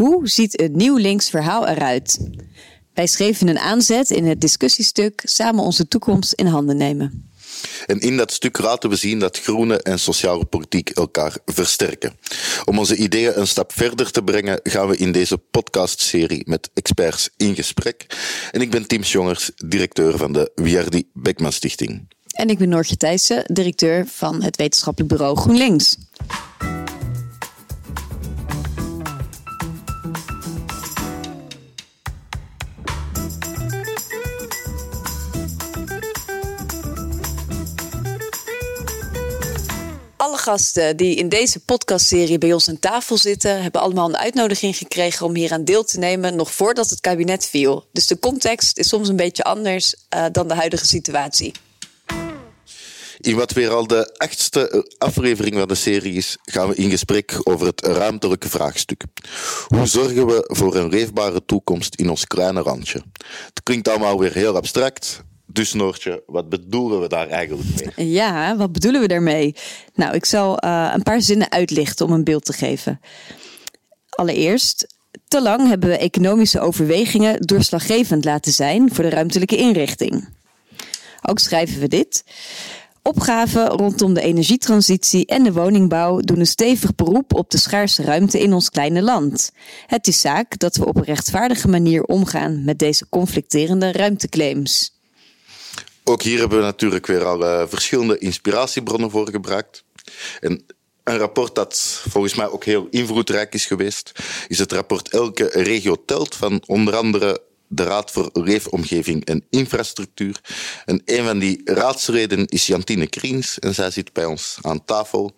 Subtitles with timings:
[0.00, 2.18] Hoe ziet een nieuw links verhaal eruit?
[2.94, 7.30] Wij schreven een aanzet in het discussiestuk Samen onze toekomst in handen nemen.
[7.86, 12.18] En in dat stuk laten we zien dat groene en sociale politiek elkaar versterken.
[12.64, 17.30] Om onze ideeën een stap verder te brengen, gaan we in deze podcastserie met experts
[17.36, 18.06] in gesprek.
[18.50, 22.08] En ik ben Tim Jongers, directeur van de Wiardi Beckman Stichting.
[22.26, 25.96] En ik ben Noortje Thijssen, directeur van het wetenschappelijk bureau GroenLinks.
[40.40, 45.26] Gasten die in deze podcastserie bij ons aan tafel zitten, hebben allemaal een uitnodiging gekregen
[45.26, 47.88] om hier aan deel te nemen, nog voordat het kabinet viel.
[47.92, 51.52] Dus de context is soms een beetje anders uh, dan de huidige situatie.
[53.20, 57.40] In wat weer al de achtste aflevering van de serie is, gaan we in gesprek
[57.42, 59.04] over het ruimtelijke vraagstuk.
[59.66, 63.02] Hoe zorgen we voor een leefbare toekomst in ons kleine randje?
[63.46, 65.22] Het klinkt allemaal weer heel abstract,
[65.52, 68.10] dus Noortje, wat bedoelen we daar eigenlijk mee?
[68.10, 69.54] Ja, wat bedoelen we daarmee?
[69.94, 73.00] Nou, ik zal uh, een paar zinnen uitlichten om een beeld te geven.
[74.10, 74.94] Allereerst,
[75.28, 80.28] te lang hebben we economische overwegingen doorslaggevend laten zijn voor de ruimtelijke inrichting.
[81.22, 82.24] Ook schrijven we dit.
[83.02, 88.40] Opgaven rondom de energietransitie en de woningbouw doen een stevig beroep op de schaarse ruimte
[88.40, 89.52] in ons kleine land.
[89.86, 94.99] Het is zaak dat we op een rechtvaardige manier omgaan met deze conflicterende ruimteclaims.
[96.10, 99.84] Ook hier hebben we natuurlijk weer al uh, verschillende inspiratiebronnen voor gebruikt.
[100.40, 100.66] En
[101.04, 104.12] een rapport dat volgens mij ook heel invloedrijk is geweest,
[104.48, 110.40] is het rapport Elke regio telt van onder andere de Raad voor Leefomgeving en Infrastructuur.
[110.84, 115.32] En een van die raadsleden is Jantine Kriens en zij zit bij ons aan tafel.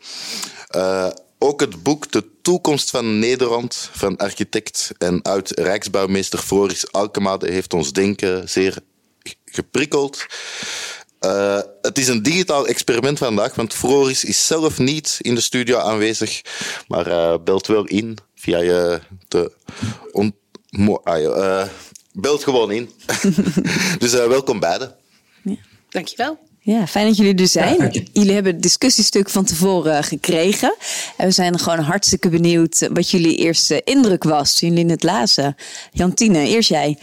[0.77, 7.75] Uh, ook het boek De Toekomst van Nederland van architect en oud-rijksbouwmeester Floris Alkemade heeft
[7.75, 8.78] ons denken zeer
[9.53, 10.27] geprikkeld.
[11.20, 15.78] Uh, het is een digitaal experiment vandaag, want Floris is zelf niet in de studio
[15.78, 16.43] aanwezig,
[16.88, 19.53] maar uh, belt wel in via je te
[20.12, 20.34] on,
[20.71, 21.65] uh,
[22.12, 22.91] belt gewoon in.
[23.99, 24.94] dus welkom beiden.
[25.43, 25.56] Ja.
[25.88, 26.38] Dankjewel.
[26.65, 28.06] Ja, fijn dat jullie er zijn.
[28.12, 30.77] jullie hebben het discussiestuk van tevoren gekregen.
[31.16, 35.56] En we zijn gewoon hartstikke benieuwd wat jullie eerste indruk was toen jullie het lazen.
[35.93, 36.98] Jantine, eerst jij.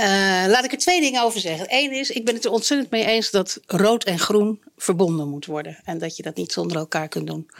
[0.00, 0.06] Uh,
[0.48, 1.66] laat ik er twee dingen over zeggen.
[1.68, 5.46] Eén is, ik ben het er ontzettend mee eens dat rood en groen verbonden moet
[5.46, 5.78] worden.
[5.84, 7.50] En dat je dat niet zonder elkaar kunt doen.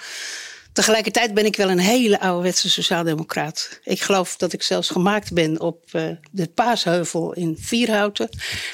[0.73, 3.81] Tegelijkertijd ben ik wel een hele ouderwetse sociaaldemocraat.
[3.85, 8.29] Ik geloof dat ik zelfs gemaakt ben op uh, de Paasheuvel in Vierhouten,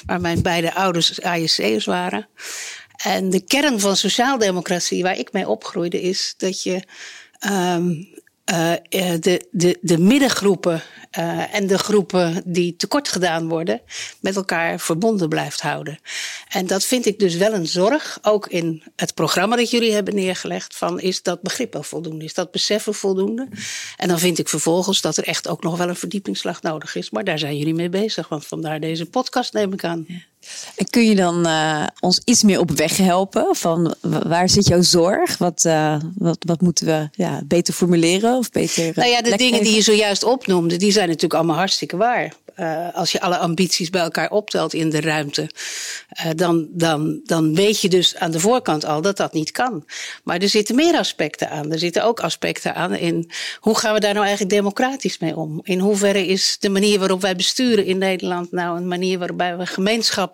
[0.05, 2.27] waar mijn beide ouders ASC'ers waren.
[3.03, 6.83] En de kern van sociaaldemocratie waar ik mee opgroeide is dat je
[7.49, 8.07] um,
[8.51, 8.73] uh,
[9.19, 10.83] de, de, de middengroepen
[11.17, 13.81] uh, en de groepen die tekort gedaan worden,
[14.19, 15.99] met elkaar verbonden blijft houden.
[16.49, 20.15] En dat vind ik dus wel een zorg, ook in het programma dat jullie hebben
[20.15, 23.47] neergelegd, van is dat begrip wel voldoende, is dat beseffen voldoende?
[23.97, 27.09] En dan vind ik vervolgens dat er echt ook nog wel een verdiepingsslag nodig is,
[27.09, 30.07] maar daar zijn jullie mee bezig, want vandaar deze podcast neem ik aan.
[30.75, 33.55] En kun je dan uh, ons iets meer op weg helpen?
[33.55, 35.37] Van waar zit jouw zorg?
[35.37, 38.37] Wat, uh, wat, wat moeten we ja, beter formuleren?
[38.37, 39.63] Of beter, uh, nou ja, de dingen geven?
[39.63, 42.33] die je zojuist opnoemde, die zijn natuurlijk allemaal hartstikke waar.
[42.59, 45.49] Uh, als je alle ambities bij elkaar optelt in de ruimte,
[46.35, 49.85] dan, dan, dan weet je dus aan de voorkant al dat dat niet kan.
[50.23, 51.71] Maar er zitten meer aspecten aan.
[51.71, 55.59] Er zitten ook aspecten aan in hoe gaan we daar nou eigenlijk democratisch mee om?
[55.63, 59.65] In hoeverre is de manier waarop wij besturen in Nederland nou een manier waarbij we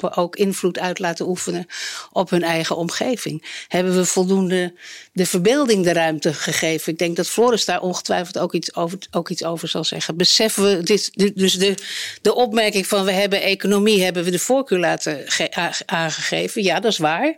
[0.02, 1.68] ook invloed uit laten oefenen
[2.12, 3.66] op hun eigen omgeving?
[3.68, 4.74] Hebben we voldoende
[5.14, 6.92] de verbeelding de ruimte gegeven?
[6.92, 10.18] Ik denk dat Floris daar ongetwijfeld ook iets over, ook iets over zal zeggen.
[10.18, 11.76] Beseffen we dit, dus de
[12.22, 15.26] de opmerking van we hebben economie, hebben we de voorkeur laten
[15.86, 16.64] aangegeven.
[16.64, 17.38] Ja, dat is waar.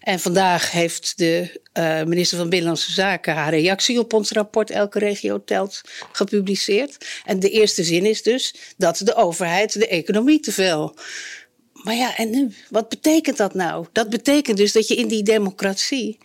[0.00, 4.98] En vandaag heeft de uh, minister van Binnenlandse Zaken haar reactie op ons rapport Elke
[4.98, 5.80] regio telt
[6.12, 7.06] gepubliceerd.
[7.24, 10.94] En de eerste zin is dus dat de overheid de economie te veel
[11.84, 12.52] maar ja, en nu?
[12.70, 13.86] Wat betekent dat nou?
[13.92, 16.18] Dat betekent dus dat je in die democratie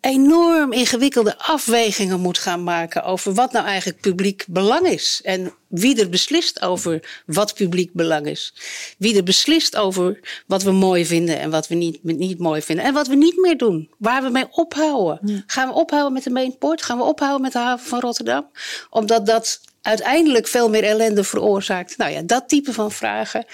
[0.00, 5.20] enorm ingewikkelde afwegingen moet gaan maken over wat nou eigenlijk publiek belang is.
[5.24, 8.54] En wie er beslist over wat publiek belang is.
[8.98, 12.84] Wie er beslist over wat we mooi vinden en wat we niet, niet mooi vinden.
[12.84, 13.90] En wat we niet meer doen.
[13.98, 15.44] Waar we mee ophouden.
[15.46, 16.82] Gaan we ophouden met de Mainpoort?
[16.82, 18.50] Gaan we ophouden met de haven van Rotterdam?
[18.90, 21.96] Omdat dat uiteindelijk veel meer ellende veroorzaakt.
[21.96, 23.44] Nou ja, dat type van vragen,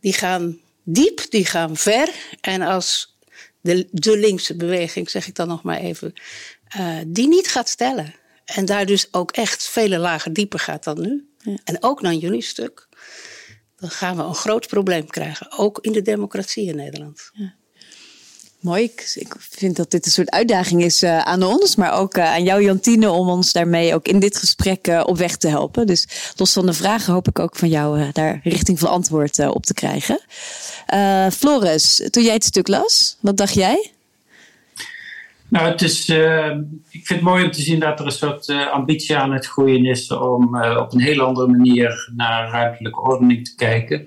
[0.00, 2.08] die gaan diep, die gaan ver.
[2.40, 3.16] En als
[3.60, 6.12] de, de linkse beweging, zeg ik dan nog maar even,
[6.76, 8.14] uh, die niet gaat stellen.
[8.44, 11.28] En daar dus ook echt vele lagen dieper gaat dan nu.
[11.64, 12.88] En ook naar jullie stuk.
[13.76, 15.52] Dan gaan we een groot probleem krijgen.
[15.58, 17.30] Ook in de democratie in Nederland.
[17.32, 17.54] Ja.
[18.62, 18.82] Mooi.
[19.14, 22.42] Ik, vind dat dit een soort uitdaging is uh, aan ons, maar ook uh, aan
[22.42, 25.86] jou, Jantine, om ons daarmee ook in dit gesprek uh, op weg te helpen.
[25.86, 29.64] Dus los van de vragen hoop ik ook van jou daar richting van antwoord op
[29.64, 30.20] te krijgen.
[31.32, 33.90] Floris, toen jij het stuk las, wat dacht jij?
[35.48, 36.08] Nou, het is,
[36.88, 39.84] ik vind het mooi om te zien dat er een soort ambitie aan het groeien
[39.84, 44.06] is om op een heel andere manier naar ruimtelijke ordening te kijken.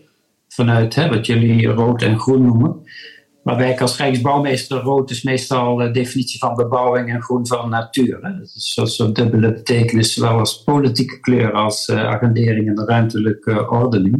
[0.50, 2.84] Vanuit hè, wat jullie rood en groen noemen.
[3.46, 8.22] Waarbij ik als Rijksbouwmeester rood is meestal de definitie van bebouwing en groen van natuur.
[8.22, 13.70] Dat is zo'n dubbele betekenis, zowel als politieke kleur als uh, agendering en de ruimtelijke
[13.70, 14.14] ordening.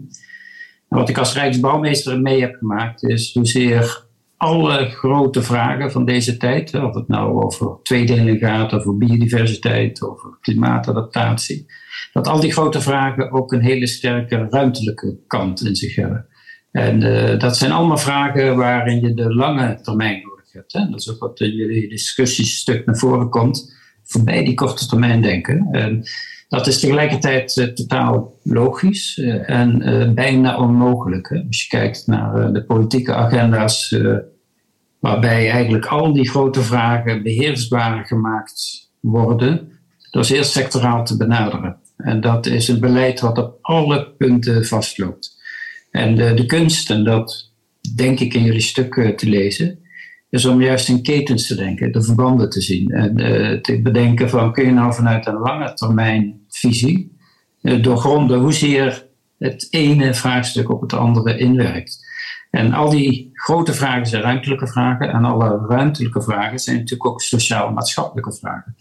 [0.90, 4.06] En wat ik als Rijksbouwmeester mee heb gemaakt is hoezeer
[4.38, 10.38] alle grote vragen van deze tijd, of het nou over tweedeling gaat, over biodiversiteit, over
[10.42, 11.66] klimaatadaptatie,
[12.14, 16.28] dat al die grote vragen ook een hele sterke ruimtelijke kant in zich hebben.
[16.76, 20.74] En uh, dat zijn allemaal vragen waarin je de lange termijn nodig hebt.
[20.74, 20.90] Hè?
[20.90, 23.74] Dat is ook wat in jullie discussiestuk naar voren komt.
[24.04, 25.68] Voorbij die korte termijn denken.
[25.72, 26.04] En
[26.48, 31.44] dat is tegelijkertijd uh, totaal logisch uh, en bijna onmogelijk.
[31.48, 33.96] Als je kijkt naar de politieke agenda's,
[35.00, 39.72] waarbij eigenlijk al die grote vragen beheersbaar gemaakt worden,
[40.12, 41.78] door zeer sectoraal te benaderen.
[41.98, 45.35] En dat is een beleid wat op alle punten vastloopt.
[45.96, 47.52] En de, de kunst, en dat
[47.96, 49.80] denk ik in jullie stuk uh, te lezen,
[50.30, 52.90] is om juist in ketens te denken, de verbanden te zien.
[52.90, 57.18] En uh, te bedenken van, kun je nou vanuit een lange termijn visie
[57.62, 59.08] uh, doorgronden hoezeer
[59.38, 62.04] het ene vraagstuk op het andere inwerkt.
[62.52, 65.12] En al die grote vragen zijn ruimtelijke vragen.
[65.12, 68.76] En alle ruimtelijke vragen zijn natuurlijk ook sociaal-maatschappelijke vragen.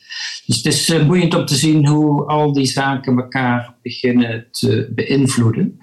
[0.46, 5.78] Dus het is boeiend om te zien hoe al die zaken elkaar beginnen te beïnvloeden.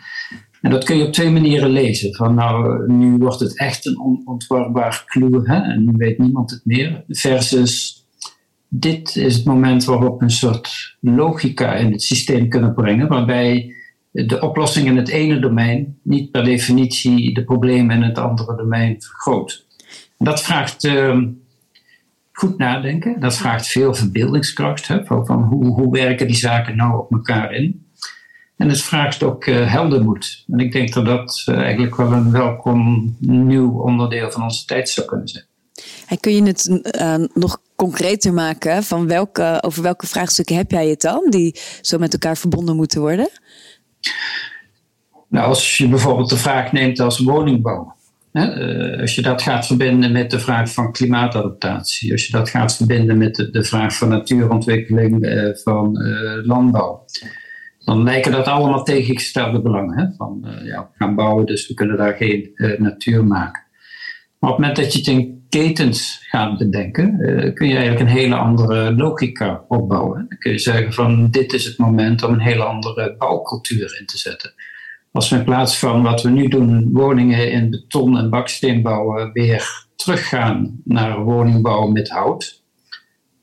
[0.61, 2.15] En dat kun je op twee manieren lezen.
[2.15, 5.03] Van nou, nu wordt het echt een onontwarbaar
[5.43, 7.03] hè, en nu weet niemand het meer.
[7.07, 8.05] Versus
[8.67, 13.73] dit is het moment waarop we een soort logica in het systeem kunnen brengen, waarbij
[14.11, 19.01] de oplossing in het ene domein niet per definitie de problemen in het andere domein
[19.01, 19.65] vergroot.
[20.17, 21.21] dat vraagt uh,
[22.31, 24.87] goed nadenken, dat vraagt veel verbeeldingskracht.
[24.87, 27.85] Hè, van hoe, hoe werken die zaken nou op elkaar in?
[28.61, 30.43] En het vraagt ook uh, heldermoed.
[30.51, 34.89] En ik denk dat dat uh, eigenlijk wel een welkom nieuw onderdeel van onze tijd
[34.89, 35.45] zou kunnen zijn.
[36.07, 38.83] En kun je het uh, nog concreter maken?
[38.83, 43.01] Van welke, over welke vraagstukken heb jij het dan, die zo met elkaar verbonden moeten
[43.01, 43.29] worden?
[45.27, 47.95] Nou, als je bijvoorbeeld de vraag neemt als woningbouw.
[48.31, 48.45] Hè,
[49.01, 53.17] als je dat gaat verbinden met de vraag van klimaatadaptatie, als je dat gaat verbinden
[53.17, 55.27] met de, de vraag van natuurontwikkeling,
[55.63, 55.97] van
[56.43, 57.05] landbouw,
[57.83, 59.97] dan lijken dat allemaal tegengestelde belangen.
[59.97, 60.05] Hè?
[60.17, 63.63] Van uh, ja, we gaan bouwen, dus we kunnen daar geen uh, natuur maken.
[64.39, 67.99] Maar op het moment dat je het in ketens gaat bedenken, uh, kun je eigenlijk
[67.99, 70.25] een hele andere logica opbouwen.
[70.29, 74.05] Dan kun je zeggen van dit is het moment om een hele andere bouwcultuur in
[74.05, 74.53] te zetten.
[75.11, 79.31] Als we in plaats van wat we nu doen, woningen in beton en baksteen bouwen,
[79.31, 82.60] weer teruggaan naar woningbouw met hout,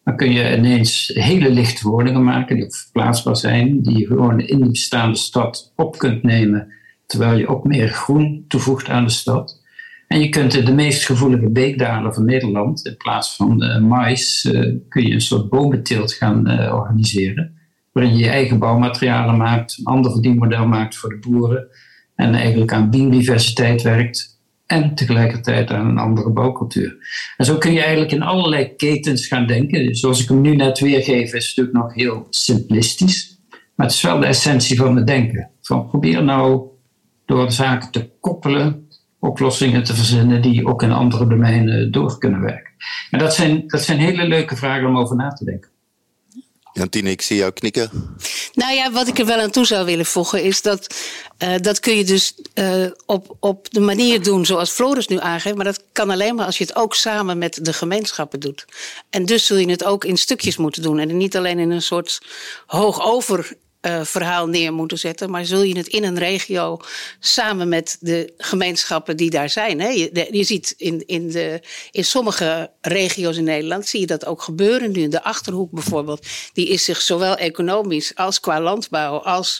[0.08, 4.60] dan kun je ineens hele lichte woningen maken die verplaatsbaar zijn, die je gewoon in
[4.60, 6.73] de bestaande stad op kunt nemen,
[7.06, 9.62] terwijl je ook meer groen toevoegt aan de stad.
[10.06, 14.44] En je kunt in de meest gevoelige beekdalen van Nederland, in plaats van uh, mais,
[14.44, 17.59] uh, kun je een soort bomenteelt gaan uh, organiseren.
[17.92, 21.66] Waarin je je eigen bouwmaterialen maakt, een ander verdienmodel maakt voor de boeren.
[22.14, 24.38] En eigenlijk aan biodiversiteit werkt
[24.68, 26.96] en tegelijkertijd aan een andere bouwcultuur.
[27.37, 29.94] En zo kun je eigenlijk in allerlei ketens gaan denken.
[29.94, 33.40] Zoals ik hem nu net weergeef, is het natuurlijk nog heel simplistisch.
[33.75, 35.50] Maar het is wel de essentie van het denken.
[35.60, 36.62] Van probeer nou
[37.26, 42.72] door zaken te koppelen, oplossingen te verzinnen die ook in andere domeinen door kunnen werken.
[43.10, 45.70] En dat zijn, dat zijn hele leuke vragen om over na te denken.
[46.78, 47.90] Jantine, ik zie jou knikken.
[48.52, 50.97] Nou ja, wat ik er wel aan toe zou willen voegen is dat
[51.38, 55.56] uh, dat kun je dus uh, op, op de manier doen zoals Floris nu aangeeft.
[55.56, 58.64] Maar dat kan alleen maar als je het ook samen met de gemeenschappen doet.
[59.11, 60.99] En dus zul je het ook in stukjes moeten doen.
[60.99, 62.20] En niet alleen in een soort
[62.66, 66.80] hoog over uh, verhaal neer moeten zetten, maar zul je het in een regio
[67.20, 69.80] samen met de gemeenschappen die daar zijn.
[69.80, 69.88] Hè?
[69.88, 74.42] Je, je, ziet in, in, de, in sommige regio's in Nederland zie je dat ook
[74.42, 75.08] gebeuren nu.
[75.08, 79.58] De achterhoek bijvoorbeeld, die is zich zowel economisch als qua landbouw, als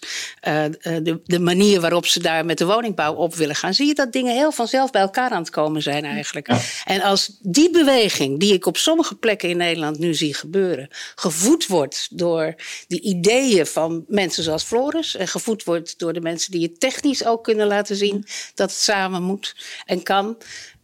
[0.49, 3.95] uh, de, de manier waarop ze daar met de woningbouw op willen gaan, zie je
[3.95, 6.49] dat dingen heel vanzelf bij elkaar aan het komen zijn eigenlijk.
[6.85, 11.67] En als die beweging, die ik op sommige plekken in Nederland nu zie gebeuren, gevoed
[11.67, 12.55] wordt door
[12.89, 15.17] die ideeën van mensen zoals Floris.
[15.17, 18.81] En gevoed wordt door de mensen die het technisch ook kunnen laten zien dat het
[18.81, 20.37] samen moet en kan.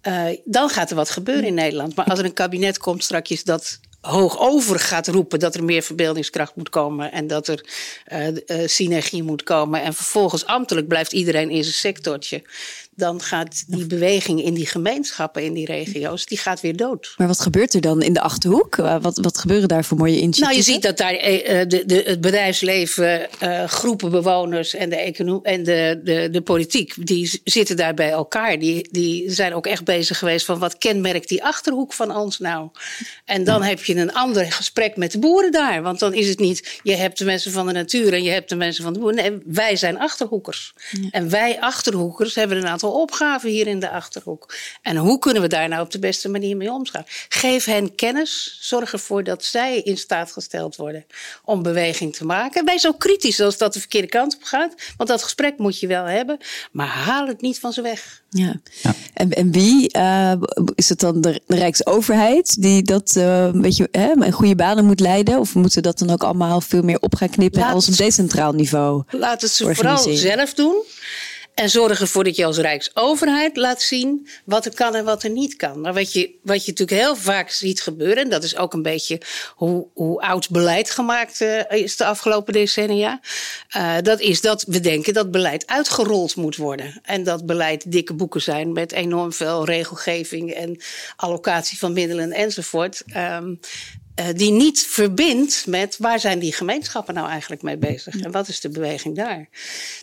[0.02, 1.96] Uh, dan gaat er wat gebeuren in Nederland.
[1.96, 5.82] Maar als er een kabinet komt straks dat hoog over gaat roepen dat er meer
[5.82, 7.66] verbeeldingskracht moet komen en dat er
[8.12, 9.82] uh, uh, synergie moet komen.
[9.82, 12.42] En vervolgens ambtelijk blijft iedereen in zijn sectortje
[12.96, 17.14] dan gaat die beweging in die gemeenschappen, in die regio's, die gaat weer dood.
[17.16, 18.76] Maar wat gebeurt er dan in de Achterhoek?
[18.76, 20.46] Wat, wat gebeuren daar voor mooie initiatieven?
[20.46, 23.28] Nou, je ziet dat daar eh, eh, de, de, het bedrijfsleven,
[23.66, 28.58] groepen bewoners en, de, en de, de, de politiek, die zitten daar bij elkaar.
[28.58, 32.68] Die, die zijn ook echt bezig geweest van wat kenmerkt die Achterhoek van ons nou?
[33.24, 35.82] En dan heb je een ander gesprek met de boeren daar.
[35.82, 38.48] Want dan is het niet, je hebt de mensen van de natuur en je hebt
[38.48, 39.16] de mensen van de boeren.
[39.16, 40.74] Nee, wij zijn Achterhoekers.
[41.10, 44.54] En wij Achterhoekers hebben een aantal opgaven hier in de achterhoek.
[44.82, 47.04] En hoe kunnen we daar nou op de beste manier mee omgaan?
[47.28, 48.58] Geef hen kennis.
[48.60, 51.06] Zorg ervoor dat zij in staat gesteld worden
[51.44, 52.64] om beweging te maken.
[52.64, 54.74] Wees ook kritisch als dat de verkeerde kant op gaat.
[54.96, 56.38] Want dat gesprek moet je wel hebben.
[56.72, 58.22] Maar haal het niet van ze weg.
[58.28, 58.60] Ja.
[58.82, 58.94] ja.
[59.14, 59.96] En, en wie?
[59.96, 60.32] Uh,
[60.74, 65.00] is het dan de, Rijksoverheid die dat uh, een beetje hè, in goede banen moet
[65.00, 65.38] leiden?
[65.38, 69.02] Of moeten dat dan ook allemaal veel meer op gaan knippen als op decentraal niveau?
[69.10, 70.82] Laat het ze vooral zelf doen.
[71.54, 75.30] En zorg ervoor dat je als Rijksoverheid laat zien wat er kan en wat er
[75.30, 75.80] niet kan.
[75.80, 78.82] Maar wat je, wat je natuurlijk heel vaak ziet gebeuren, en dat is ook een
[78.82, 79.20] beetje
[79.54, 83.20] hoe, hoe oud beleid gemaakt uh, is de afgelopen decennia.
[83.76, 87.00] Uh, dat is dat we denken dat beleid uitgerold moet worden.
[87.02, 90.80] En dat beleid dikke boeken zijn met enorm veel regelgeving en
[91.16, 93.02] allocatie van middelen enzovoort.
[93.16, 93.60] Um,
[94.20, 98.48] uh, die niet verbindt met waar zijn die gemeenschappen nou eigenlijk mee bezig en wat
[98.48, 99.48] is de beweging daar.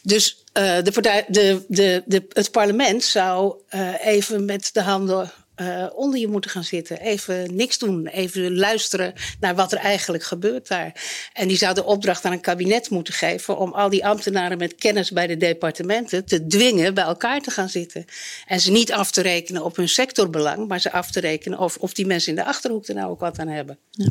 [0.04, 6.20] Dus uh, de, de, de, het parlement zou uh, even met de handen uh, onder
[6.20, 7.00] je moeten gaan zitten.
[7.00, 8.08] Even niks doen.
[8.08, 10.94] Even luisteren naar wat er eigenlijk gebeurt daar.
[11.34, 14.76] En die zou de opdracht aan een kabinet moeten geven om al die ambtenaren met
[14.76, 18.06] kennis bij de departementen te dwingen bij elkaar te gaan zitten.
[18.46, 21.78] En ze niet af te rekenen op hun sectorbelang, maar ze af te rekenen of,
[21.78, 23.78] of die mensen in de achterhoek er nou ook wat aan hebben.
[23.90, 24.10] Ja.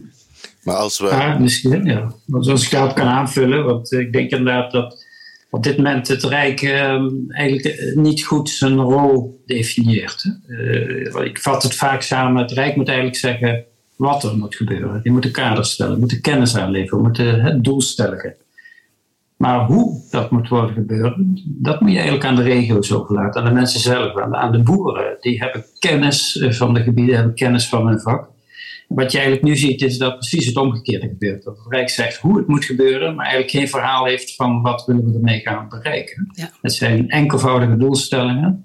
[0.63, 1.07] Maar als we.
[1.07, 2.15] Ja, misschien, ja.
[2.27, 5.05] Want als ik dat kan aanvullen, want ik denk inderdaad dat
[5.51, 10.39] op dit moment het Rijk uh, eigenlijk eh, niet goed zijn rol definieert.
[10.47, 13.65] Uh, ik vat het vaak samen, het Rijk moet eigenlijk zeggen
[13.97, 15.03] wat er moet gebeuren.
[15.03, 18.35] Die moeten kaders stellen, moeten kennis aanleveren, moeten het doelstelligen.
[19.41, 23.49] Maar hoe dat moet worden gebeuren, dat moet je eigenlijk aan de regio's overlaten, aan
[23.49, 25.17] de mensen zelf, aan de boeren.
[25.21, 28.29] Die hebben kennis eh, van de gebieden, hebben kennis van hun vak.
[28.95, 31.45] Wat je eigenlijk nu ziet, is dat precies het omgekeerde gebeurt.
[31.45, 34.85] Dat het Rijk zegt hoe het moet gebeuren, maar eigenlijk geen verhaal heeft van wat
[34.87, 36.31] willen we ermee gaan bereiken.
[36.33, 36.51] Ja.
[36.63, 38.65] Het zijn enkelvoudige doelstellingen,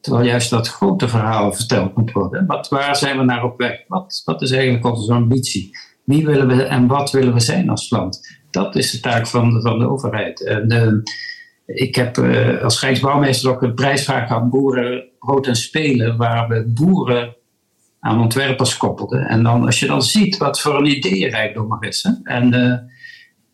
[0.00, 2.46] terwijl juist dat grote verhaal verteld moet worden.
[2.46, 3.84] Wat, waar zijn we naar op weg?
[3.88, 5.70] Wat, wat is eigenlijk onze ambitie?
[6.04, 8.40] Wie willen we en wat willen we zijn als land?
[8.50, 10.44] Dat is de taak van, van de overheid.
[10.44, 10.92] En, uh,
[11.66, 16.72] ik heb uh, als Rijksbouwmeester ook een prijsvraag gehad, Boeren, Brood en Spelen, waar we
[16.74, 17.36] boeren
[18.02, 19.18] aan ontwerpers koppelde.
[19.18, 22.02] En dan, als je dan ziet wat voor een ideeënrijkdom er is.
[22.02, 22.32] Hè?
[22.34, 22.74] En uh,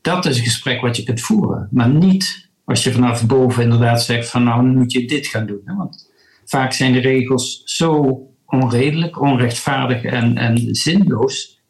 [0.01, 1.69] dat is een gesprek wat je kunt voeren.
[1.71, 5.61] Maar niet als je vanaf boven inderdaad zegt van nou moet je dit gaan doen.
[5.65, 5.75] Hè?
[5.75, 6.11] Want
[6.45, 11.61] vaak zijn de regels zo onredelijk, onrechtvaardig en, en zinloos.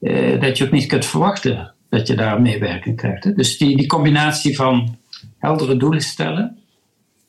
[0.00, 3.24] Uh, dat je ook niet kunt verwachten dat je daar meewerking krijgt.
[3.24, 3.32] Hè?
[3.32, 4.98] Dus die, die combinatie van
[5.38, 6.58] heldere doelen stellen,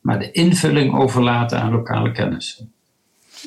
[0.02, 2.64] maar de invulling overlaten aan lokale kennis.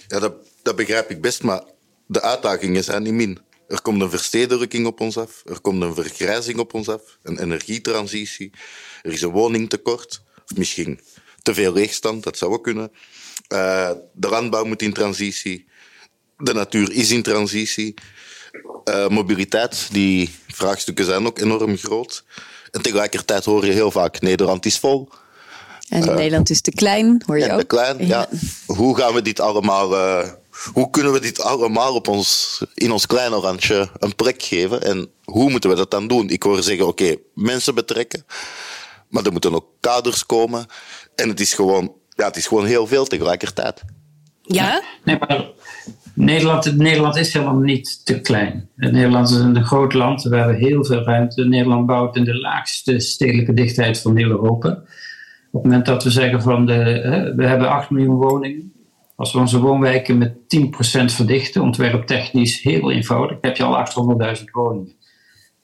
[0.08, 1.62] Ja, dat dat begrijp ik best, maar
[2.06, 3.38] de uitdagingen zijn niet min.
[3.68, 7.38] Er komt een verstedelijking op ons af, er komt een vergrijzing op ons af, een
[7.38, 8.52] energietransitie,
[9.02, 11.00] er is een woningtekort, of misschien
[11.42, 12.92] te veel leegstand, dat zou ook kunnen.
[13.48, 15.68] Uh, de landbouw moet in transitie,
[16.36, 17.94] de natuur is in transitie.
[18.84, 22.24] Uh, mobiliteit, die vraagstukken zijn ook enorm groot.
[22.70, 25.08] En tegelijkertijd hoor je heel vaak, Nederland is vol.
[25.88, 27.60] En uh, Nederland is te klein, hoor je ja, ook.
[27.60, 28.28] Te klein, ja.
[28.66, 29.94] Hoe gaan we dit allemaal
[30.72, 34.82] hoe kunnen we dit allemaal op ons, in ons kleine randje een plek geven?
[34.82, 36.28] En hoe moeten we dat dan doen?
[36.28, 38.24] Ik hoor zeggen, oké, mensen betrekken.
[39.08, 40.66] Maar er moeten ook kaders komen.
[41.14, 43.82] En het is gewoon, ja, het is gewoon heel veel tegelijkertijd.
[44.42, 44.82] Ja?
[45.04, 45.44] Nee, maar
[46.14, 48.68] Nederland, Nederland is helemaal niet te klein.
[48.76, 51.44] Nederland is een groot land, we hebben heel veel ruimte.
[51.44, 54.68] Nederland bouwt in de laagste stedelijke dichtheid van heel Europa.
[55.50, 58.72] Op het moment dat we zeggen van de, we hebben 8 miljoen woningen.
[59.16, 63.86] Als we onze woonwijken met 10% verdichten, ontwerptechnisch heel eenvoudig, heb je al
[64.36, 64.94] 800.000 woningen.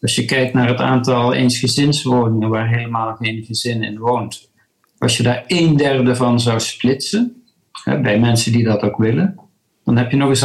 [0.00, 4.50] Als je kijkt naar het aantal eensgezinswoningen waar helemaal geen gezin in woont.
[4.98, 7.42] Als je daar een derde van zou splitsen,
[7.84, 9.38] bij mensen die dat ook willen,
[9.84, 10.44] dan heb je nog eens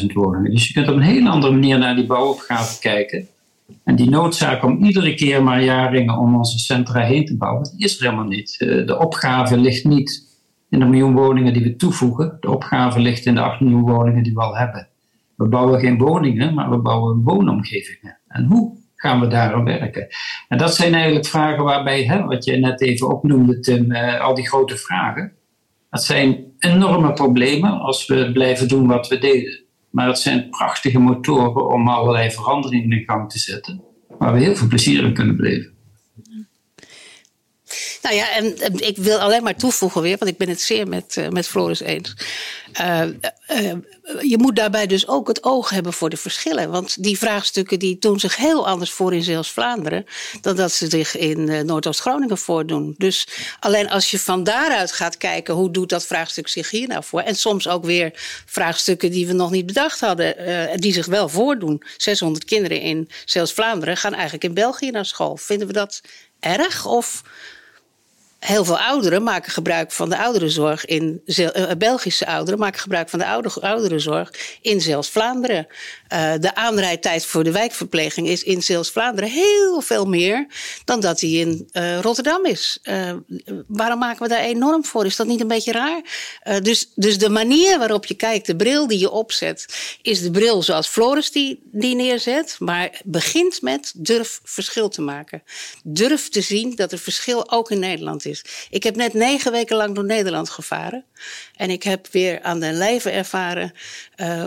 [0.00, 0.50] 800.000 woningen.
[0.50, 3.28] Dus je kunt op een hele andere manier naar die bouwopgave kijken.
[3.84, 7.86] En die noodzaak om iedere keer maar jaringen om onze centra heen te bouwen, die
[7.86, 8.56] is er helemaal niet.
[8.58, 10.25] Eh, de opgave ligt niet
[10.70, 12.36] in de miljoen woningen die we toevoegen.
[12.40, 14.88] De opgave ligt in de 8 miljoen woningen die we al hebben.
[15.36, 18.18] We bouwen geen woningen, maar we bouwen woonomgevingen.
[18.28, 20.06] En hoe gaan we daarom werken?
[20.48, 24.34] En dat zijn eigenlijk vragen waarbij, hè, wat je net even opnoemde, Tim, uh, al
[24.34, 25.32] die grote vragen.
[25.90, 29.64] Dat zijn enorme problemen als we blijven doen wat we deden.
[29.90, 33.82] Maar het zijn prachtige motoren om allerlei veranderingen in gang te zetten,
[34.18, 35.75] waar we heel veel plezier in kunnen beleven.
[38.02, 41.16] Nou ja, en, ik wil alleen maar toevoegen weer, want ik ben het zeer met,
[41.18, 42.14] uh, met Floris eens.
[42.80, 43.72] Uh, uh,
[44.20, 46.70] je moet daarbij dus ook het oog hebben voor de verschillen.
[46.70, 50.06] Want die vraagstukken die doen zich heel anders voor in Zeeuws-Vlaanderen
[50.40, 52.94] dan dat ze zich in Noordoost-Groningen voordoen.
[52.98, 53.28] Dus
[53.60, 57.20] alleen als je van daaruit gaat kijken hoe doet dat vraagstuk zich hier nou voor.
[57.20, 58.10] En soms ook weer
[58.46, 60.34] vraagstukken die we nog niet bedacht hadden,
[60.80, 61.82] die zich wel voordoen.
[61.96, 65.36] 600 kinderen in Zeeuws-Vlaanderen gaan eigenlijk in België naar school.
[65.36, 66.00] Vinden we dat
[66.40, 67.22] erg of
[68.46, 71.48] heel veel ouderen maken gebruik van de ouderenzorg in uh,
[71.78, 75.66] Belgische ouderen maken gebruik van de oude, ouderenzorg in zelfs Vlaanderen.
[76.12, 80.46] Uh, de aanrijdtijd voor de wijkverpleging is in zelfs Vlaanderen heel veel meer
[80.84, 82.78] dan dat die in uh, Rotterdam is.
[83.66, 85.06] waarom maken we daar enorm voor?
[85.06, 86.00] Is dat niet een beetje raar?
[86.62, 89.66] dus, dus de manier waarop je kijkt, de bril die je opzet,
[90.02, 95.42] is de bril zoals Floris die, die neerzet, maar begint met durf verschil te maken.
[95.84, 98.44] Durf te zien dat er verschil ook in Nederland is.
[98.70, 101.04] Ik heb net negen weken lang door Nederland gevaren.
[101.56, 103.72] En ik heb weer aan de lijve ervaren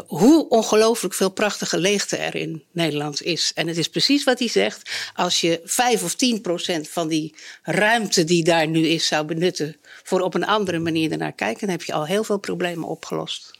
[0.07, 3.51] hoe ongelooflijk veel prachtige leegte er in Nederland is.
[3.55, 4.89] En het is precies wat hij zegt.
[5.15, 9.75] Als je 5 of 10 procent van die ruimte die daar nu is zou benutten
[10.03, 13.51] voor op een andere manier ernaar kijken, dan heb je al heel veel problemen opgelost.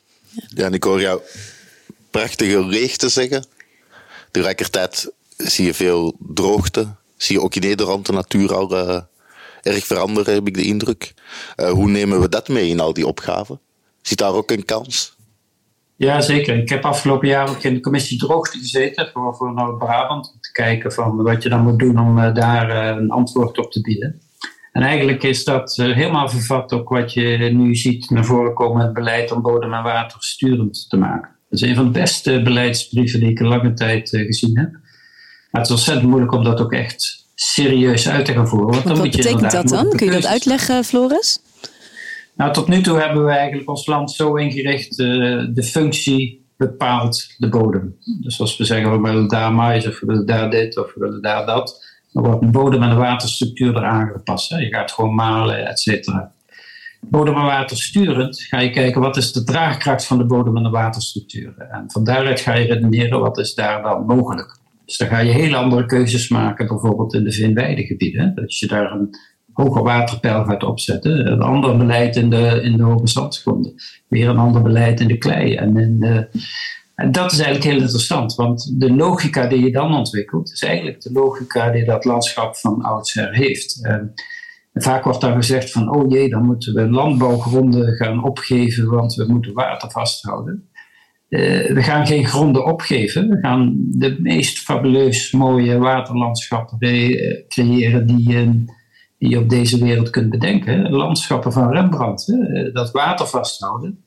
[0.55, 1.22] Ja, en ik hoor jou
[2.12, 3.46] prachtige leegte zeggen.
[4.31, 6.96] Tegelijkertijd zie je veel droogte.
[7.17, 9.01] Zie je ook in Nederland de natuur al uh,
[9.62, 11.13] erg veranderen, heb ik de indruk.
[11.58, 13.60] Uh, hoe nemen we dat mee in al die opgaven?
[14.02, 15.17] Zit daar ook een kans?
[15.99, 16.57] Ja, zeker.
[16.57, 20.31] Ik heb afgelopen jaar ook in de commissie droogte gezeten voor, voor Noord-Brabant.
[20.33, 23.57] Om te kijken van wat je dan moet doen om uh, daar uh, een antwoord
[23.57, 24.21] op te bieden.
[24.71, 28.93] En eigenlijk is dat helemaal vervat ook wat je nu ziet naar voren komen het
[28.93, 31.29] beleid om bodem en water sturend te maken.
[31.49, 34.71] Dat is een van de beste beleidsbrieven die ik in lange tijd gezien heb.
[34.71, 38.69] Maar het is ontzettend moeilijk om dat ook echt serieus uit te gaan voeren.
[38.69, 39.95] Want dan wat moet je betekent dat dan?
[39.95, 41.39] Kun je dat uitleggen, Floris?
[42.39, 47.36] Nou, tot nu toe hebben we eigenlijk ons land zo ingericht, uh, de functie bepaalt
[47.38, 47.95] de bodem.
[48.21, 50.99] Dus als we zeggen, we willen daar mais, of we willen daar dit, of we
[50.99, 54.49] willen daar dat, dan wordt de bodem en de waterstructuur eraan gepast.
[54.49, 54.58] Hè.
[54.58, 56.32] Je gaat gewoon malen, et cetera.
[57.02, 60.63] Bodem en water sturend ga je kijken wat is de draagkracht van de bodem en
[60.63, 61.54] de waterstructuur.
[61.58, 64.58] En van daaruit ga je redeneren wat is daar dan mogelijk.
[64.86, 68.36] Dus dan ga je hele andere keuzes maken, bijvoorbeeld in de veenweidegebieden.
[68.36, 69.10] Dat je daar een
[69.62, 71.32] hoger waterpeil gaat opzetten.
[71.32, 73.74] Een ander beleid in de, in de hoge zandgronden.
[74.08, 75.56] Weer een ander beleid in de klei.
[75.56, 76.28] En, in de,
[76.95, 81.02] en dat is eigenlijk heel interessant, want de logica die je dan ontwikkelt, is eigenlijk
[81.02, 83.86] de logica die dat landschap van oudsher heeft.
[83.86, 84.13] En
[84.74, 89.26] vaak wordt dan gezegd van, oh jee, dan moeten we landbouwgronden gaan opgeven, want we
[89.28, 90.69] moeten water vasthouden.
[91.30, 93.30] Uh, we gaan geen gronden opgeven.
[93.30, 98.50] We gaan de meest fabuleus mooie waterlandschappen eh, creëren die, uh,
[99.19, 100.89] die je op deze wereld kunt bedenken.
[100.89, 102.34] Landschappen van Rembrandt.
[102.73, 104.03] Dat water vasthouden,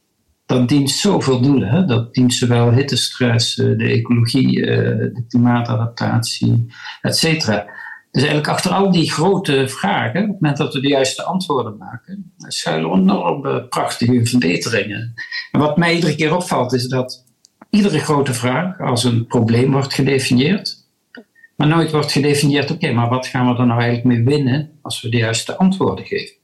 [0.46, 1.87] dat dient zoveel doelen.
[1.87, 7.81] Dat dient zowel hittestress, de ecologie, de klimaatadaptatie, et cetera.
[8.11, 11.77] Dus eigenlijk achter al die grote vragen, op het moment dat we de juiste antwoorden
[11.77, 15.14] maken, schuilen enorme prachtige verbeteringen.
[15.53, 17.25] En wat mij iedere keer opvalt is dat
[17.70, 20.82] iedere grote vraag als een probleem wordt gedefinieerd,
[21.62, 25.03] maar nooit wordt gedefinieerd, oké, maar wat gaan we er nou eigenlijk mee winnen als
[25.03, 26.35] we de juiste antwoorden geven?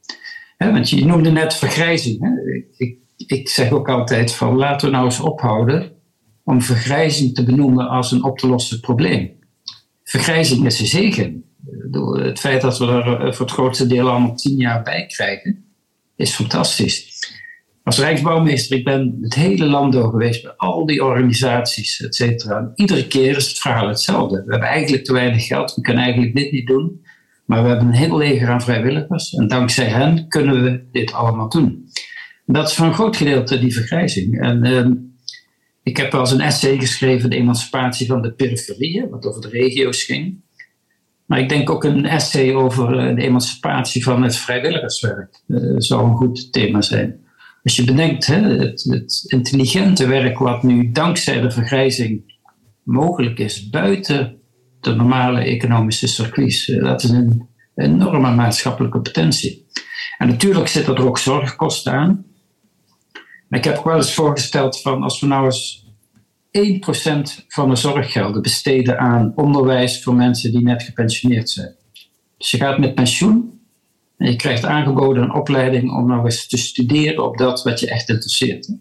[0.59, 2.40] want je noemde net vergrijzing.
[2.76, 5.92] Ik, ik zeg ook altijd van laten we nou eens ophouden
[6.44, 9.33] om vergrijzing te benoemen als een op te lossen probleem.
[10.04, 11.44] Vergrijzing is een zegen.
[12.12, 15.64] Het feit dat we er voor het grootste deel allemaal tien jaar bij krijgen,
[16.16, 17.18] is fantastisch.
[17.88, 22.70] Als Rijksbouwmeester, ik ben het hele land door geweest bij al die organisaties, et.
[22.74, 24.42] Iedere keer is het verhaal hetzelfde.
[24.44, 27.05] We hebben eigenlijk te weinig geld, we kunnen eigenlijk dit niet doen.
[27.44, 31.48] Maar we hebben een heel leger aan vrijwilligers en dankzij hen kunnen we dit allemaal
[31.48, 31.88] doen.
[32.46, 34.40] dat is voor een groot gedeelte die vergrijzing.
[34.40, 34.87] En uh,
[35.83, 39.48] ik heb wel eens een essay geschreven, de emancipatie van de periferieën, wat over de
[39.48, 40.40] regio's ging.
[41.27, 45.42] Maar ik denk ook een essay over eh, de emancipatie van het vrijwilligerswerk.
[45.46, 47.27] Uh, zou een goed thema zijn.
[47.68, 52.40] Als je bedenkt, hè, het, intelligente werk wat nu dankzij de vergrijzing
[52.83, 54.40] mogelijk is, buiten
[54.81, 59.66] de normale economische circuits, eh, dat is een enorme maatschappelijke potentie.
[60.18, 62.24] En natuurlijk zitten er ook zorgkosten aan.
[63.48, 65.87] Maar ik heb wel eens voorgesteld van als we nou eens
[66.50, 71.74] 1% van de zorggelden besteden aan onderwijs voor mensen die net gepensioneerd zijn.
[72.38, 73.58] Dus je gaat met pensioen
[74.18, 77.90] en je krijgt aangeboden een opleiding om nog eens te studeren op dat wat je
[77.90, 78.72] echt interesseert.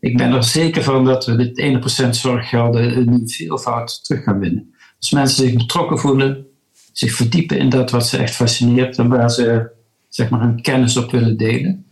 [0.00, 4.74] Ik ben er zeker van dat we dit 1% zorggelden in veelvoud terug gaan winnen.
[4.98, 6.46] Als mensen zich betrokken voelen,
[6.92, 9.70] zich verdiepen in dat wat ze echt fascineert en waar ze
[10.08, 11.84] zeg maar, hun kennis op willen delen,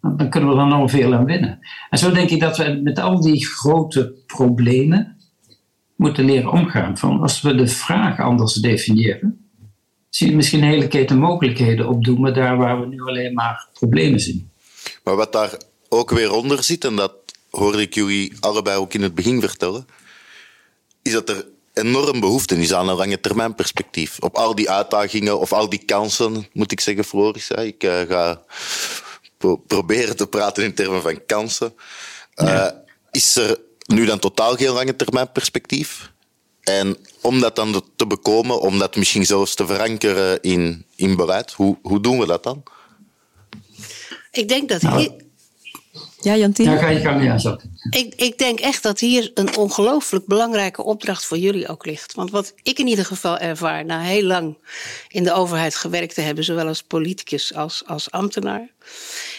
[0.00, 1.58] dan kunnen we er nog veel aan winnen.
[1.90, 5.16] En zo denk ik dat we met al die grote problemen
[5.96, 6.98] moeten leren omgaan.
[6.98, 9.50] Van als we de vraag anders definiëren,
[10.14, 14.20] zie je misschien een hele keten mogelijkheden opdoen, daar waar we nu alleen maar problemen
[14.20, 14.50] zien.
[15.04, 15.56] Maar wat daar
[15.88, 17.12] ook weer onder zit, en dat
[17.50, 19.86] hoorde ik jullie allebei ook in het begin vertellen,
[21.02, 24.18] is dat er enorm behoefte is aan een lange termijn perspectief.
[24.18, 27.50] Op al die uitdagingen of al die kansen, moet ik zeggen, Floris.
[27.50, 28.42] Ik uh, ga
[29.66, 31.74] proberen te praten in termen van kansen.
[32.36, 32.68] Uh,
[33.10, 36.11] is er nu dan totaal geen lange termijn perspectief?
[36.62, 41.52] En om dat dan te bekomen, om dat misschien zelfs te verankeren in, in beleid,
[41.52, 42.62] hoe, hoe doen we dat dan?
[44.30, 45.12] Ik denk dat nou, hier...
[46.20, 46.70] Ja, Jantien?
[46.70, 47.56] Ja, ga je gang, ja, zo.
[47.90, 52.14] Ik, ik denk echt dat hier een ongelooflijk belangrijke opdracht voor jullie ook ligt.
[52.14, 54.56] Want wat ik in ieder geval ervaar, na heel lang
[55.08, 58.68] in de overheid gewerkt te hebben, zowel als politicus als als ambtenaar,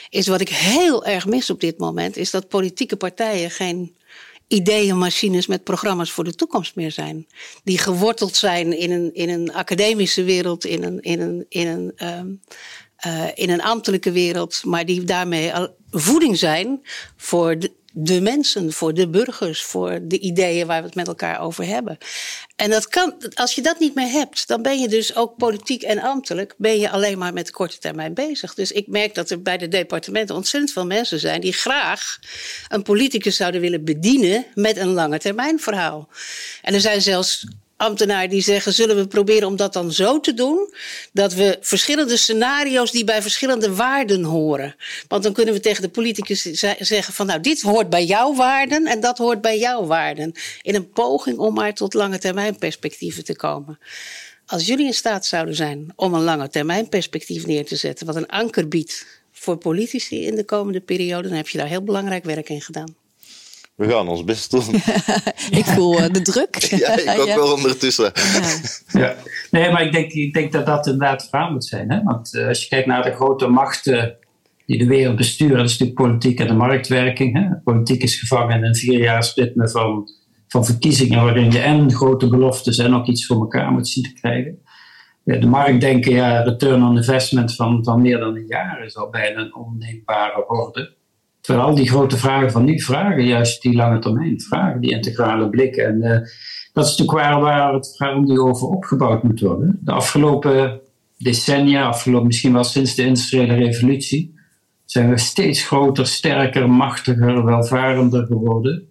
[0.10, 3.96] is wat ik heel erg mis op dit moment, is dat politieke partijen geen
[4.54, 7.28] ideeënmachines met programma's voor de toekomst meer zijn.
[7.64, 12.08] Die geworteld zijn in een, in een academische wereld, in een, in een, in een,
[12.08, 12.42] um,
[13.06, 15.52] uh, in een ambtelijke wereld, maar die daarmee
[15.92, 16.82] voeding zijn
[17.18, 21.40] voor de, de mensen, voor de burgers, voor de ideeën waar we het met elkaar
[21.40, 21.98] over hebben.
[22.56, 25.82] En dat kan, als je dat niet meer hebt, dan ben je dus ook politiek
[25.82, 28.54] en ambtelijk, ben je alleen maar met korte termijn bezig.
[28.54, 32.20] Dus ik merk dat er bij de departementen ontzettend veel mensen zijn die graag
[32.68, 36.10] een politicus zouden willen bedienen met een lange termijn verhaal.
[36.62, 37.46] En er zijn zelfs
[37.84, 40.74] ambtenaren die zeggen: zullen we proberen om dat dan zo te doen
[41.12, 44.76] dat we verschillende scenario's die bij verschillende waarden horen.
[45.08, 48.86] Want dan kunnen we tegen de politicus zeggen: van nou, dit hoort bij jouw waarden
[48.86, 50.32] en dat hoort bij jouw waarden.
[50.62, 53.80] In een poging om maar tot lange termijn perspectieven te komen.
[54.46, 58.16] Als jullie in staat zouden zijn om een lange termijn perspectief neer te zetten, wat
[58.16, 62.24] een anker biedt voor politici in de komende periode, dan heb je daar heel belangrijk
[62.24, 63.03] werk in gedaan
[63.76, 64.76] we gaan ons best doen.
[65.60, 66.56] ik voel eh, de druk.
[66.84, 68.12] ja, ik ook wel ondertussen.
[68.88, 69.16] Ja.
[69.52, 71.92] Nee, maar ik denk, ik denk dat dat inderdaad het verhaal moet zijn.
[71.92, 72.04] Hè?
[72.04, 74.16] Want uh, als je kijkt naar de grote machten
[74.66, 77.34] die de wereld besturen, dat is natuurlijk politiek en de marktwerking.
[77.34, 77.56] Hè?
[77.64, 80.10] Politiek is gevangen in een vierjaarsritme van,
[80.48, 84.14] van verkiezingen, waarin je en grote beloftes en ook iets voor elkaar moet zien te
[84.14, 84.62] krijgen.
[85.24, 89.10] De markt denken, ja, return on investment van, van meer dan een jaar is al
[89.10, 90.96] bijna een onneembare orde.
[91.44, 95.76] Terwijl die grote vragen van nu vragen juist die lange termijn, vragen die integrale blik.
[95.76, 96.10] En uh,
[96.74, 99.80] dat is natuurlijk waar, waar het verhaal nu over opgebouwd moet worden.
[99.82, 100.80] De afgelopen
[101.18, 104.36] decennia, afgelopen misschien wel sinds de industriële revolutie,
[104.86, 108.88] zijn we steeds groter, sterker, machtiger, welvarender geworden.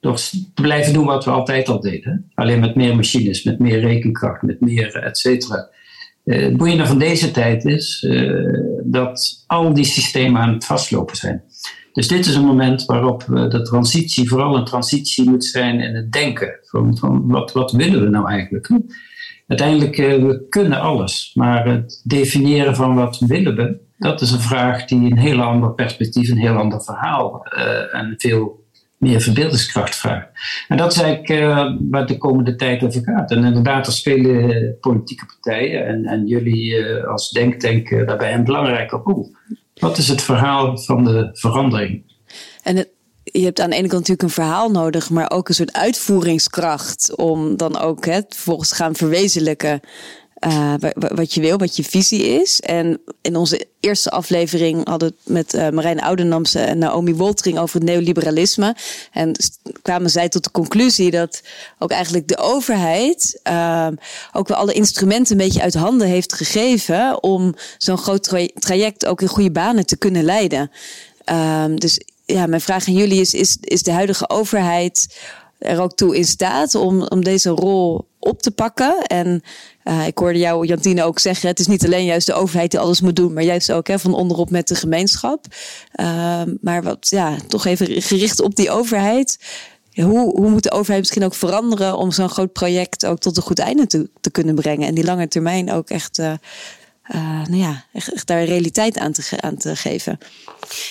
[0.00, 2.30] Door te blijven doen wat we altijd al deden.
[2.34, 5.68] Alleen met meer machines, met meer rekenkracht, met meer et cetera.
[6.24, 8.08] Uh, het boeiende van deze tijd is
[8.84, 11.42] dat al die systemen aan het vastlopen zijn.
[11.96, 16.12] Dus dit is een moment waarop de transitie, vooral een transitie moet zijn in het
[16.12, 16.58] denken.
[16.62, 18.70] Van, wat, wat willen we nou eigenlijk?
[19.46, 24.40] Uiteindelijk, uh, we kunnen alles, maar het definiëren van wat willen we, dat is een
[24.40, 28.64] vraag die een heel ander perspectief, een heel ander verhaal uh, en veel
[28.98, 30.28] meer verbeeldingskracht vraagt.
[30.68, 33.30] En dat is eigenlijk uh, waar de komende tijd over gaat.
[33.30, 39.34] En inderdaad, er spelen politieke partijen en, en jullie als denktank daarbij een belangrijke rol.
[39.80, 42.02] Wat is het verhaal van de verandering?
[42.62, 42.86] En
[43.22, 47.16] je hebt aan de ene kant natuurlijk een verhaal nodig, maar ook een soort uitvoeringskracht
[47.16, 49.80] om dan ook het vervolgens te gaan verwezenlijken.
[50.40, 50.74] Uh,
[51.14, 52.60] wat je wil, wat je visie is.
[52.60, 57.58] En in onze eerste aflevering hadden we het met uh, Marijn Oudenamse en Naomi Woltering
[57.58, 58.76] over het neoliberalisme.
[59.12, 59.32] En
[59.82, 61.42] kwamen zij tot de conclusie dat
[61.78, 63.88] ook eigenlijk de overheid uh,
[64.32, 69.06] ook wel alle instrumenten een beetje uit handen heeft gegeven om zo'n groot tra traject
[69.06, 70.70] ook in goede banen te kunnen leiden.
[71.24, 75.18] Ehm, dus ja, mijn vraag aan jullie is, is, is de huidige overheid
[75.58, 79.02] er ook toe in staat om, om deze rol op te pakken?
[79.02, 79.42] En
[79.84, 82.80] uh, ik hoorde jou, Jantine, ook zeggen: het is niet alleen juist de overheid die
[82.80, 85.46] alles moet doen, maar juist ook hè, van onderop met de gemeenschap.
[86.00, 89.38] Uh, maar wat, ja, toch even gericht op die overheid.
[89.92, 93.42] Hoe, hoe moet de overheid misschien ook veranderen om zo'n groot project ook tot een
[93.42, 94.88] goed einde te, te kunnen brengen?
[94.88, 96.32] En die lange termijn ook echt uh,
[97.08, 100.18] uh, nou ja, echt, daar realiteit aan te, aan te geven.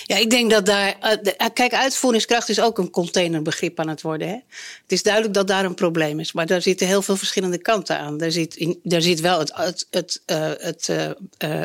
[0.04, 0.96] Ja, ik denk dat daar.
[1.02, 4.28] Uh, kijk, uitvoeringskracht is ook een containerbegrip aan het worden.
[4.28, 4.34] Hè?
[4.82, 6.32] Het is duidelijk dat daar een probleem is.
[6.32, 8.18] Maar daar zitten heel veel verschillende kanten aan.
[8.18, 10.20] Daar zit, daar zit wel het, het, het,
[10.60, 10.90] het,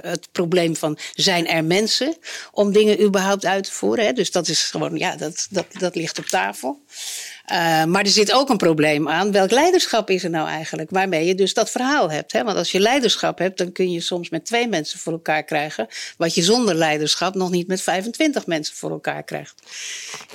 [0.02, 2.18] het probleem van: zijn er mensen
[2.52, 4.06] om dingen überhaupt uit te voeren?
[4.06, 4.14] Hè?
[4.14, 6.82] Dus dat is gewoon, ja, dat, dat, dat ligt op tafel.
[7.51, 9.32] Uh, maar er zit ook een probleem aan.
[9.32, 10.89] Welk leiderschap is er nou eigenlijk?
[10.89, 12.32] Waarmee je dus dat verhaal hebt.
[12.32, 12.43] Hè?
[12.43, 15.88] Want als je leiderschap hebt, dan kun je soms met twee mensen voor elkaar krijgen.
[16.17, 19.54] Wat je zonder leiderschap nog niet met 25 mensen voor elkaar krijgt.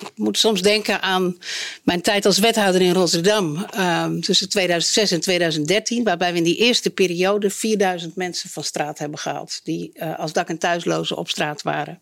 [0.01, 1.38] Ik moet soms denken aan
[1.83, 3.66] mijn tijd als wethouder in Rotterdam.
[3.77, 6.05] Uh, tussen 2006 en 2013.
[6.05, 9.61] Waarbij we in die eerste periode 4000 mensen van straat hebben gehaald.
[9.64, 12.01] Die uh, als dak- en thuislozen op straat waren.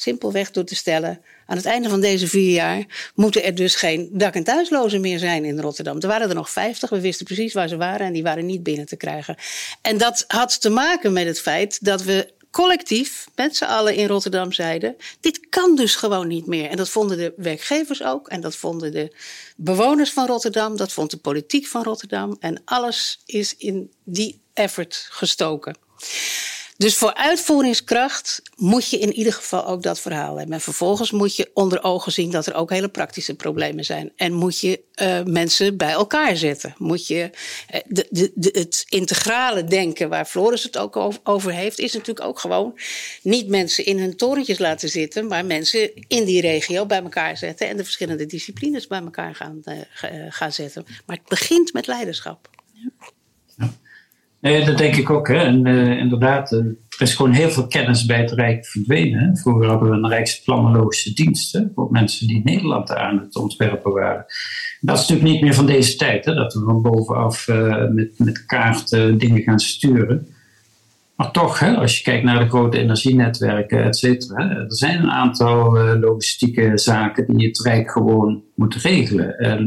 [0.00, 4.08] Simpelweg door te stellen aan het einde van deze vier jaar moeten er dus geen
[4.12, 6.00] dak- en thuislozen meer zijn in Rotterdam.
[6.00, 6.90] Er waren er nog 50.
[6.90, 9.36] We wisten precies waar ze waren en die waren niet binnen te krijgen.
[9.82, 14.06] En dat had te maken met het feit dat we collectief met z'n allen in
[14.06, 16.70] Rotterdam zeiden: dit kan dus gewoon niet meer.
[16.70, 19.14] En dat vonden de werkgevers ook en dat vonden de
[19.56, 22.36] bewoners van Rotterdam, dat vond de politiek van Rotterdam.
[22.40, 25.76] En alles is in die effort gestoken.
[26.78, 30.54] Dus voor uitvoeringskracht moet je in ieder geval ook dat verhaal hebben.
[30.54, 34.12] En vervolgens moet je onder ogen zien dat er ook hele praktische problemen zijn.
[34.16, 36.74] En moet je uh, mensen bij elkaar zetten.
[36.76, 37.30] Moet je
[37.74, 42.38] uh, de, de, het integrale denken, waar Floris het ook over heeft, is natuurlijk ook
[42.38, 42.78] gewoon
[43.22, 47.68] niet mensen in hun torentjes laten zitten, maar mensen in die regio bij elkaar zetten
[47.68, 49.76] en de verschillende disciplines bij elkaar gaan, uh,
[50.28, 50.86] gaan zetten.
[51.06, 52.48] Maar het begint met leiderschap.
[52.72, 53.16] Ja.
[54.40, 55.28] Nee, dat denk ik ook.
[55.28, 55.34] Hè.
[55.34, 59.18] En uh, inderdaad, uh, er is gewoon heel veel kennis bij het Rijk verdwenen.
[59.18, 59.36] Hè.
[59.36, 64.24] Vroeger hadden we een Rijksplanologische dienst voor mensen die Nederland aan het ontwerpen waren.
[64.80, 68.18] Dat is natuurlijk niet meer van deze tijd, hè, dat we van bovenaf uh, met,
[68.18, 70.26] met kaarten dingen gaan sturen.
[71.16, 75.10] Maar toch, hè, als je kijkt naar de grote energienetwerken, et cetera, er zijn een
[75.10, 79.38] aantal logistieke zaken die het Rijk gewoon moet regelen.
[79.38, 79.66] En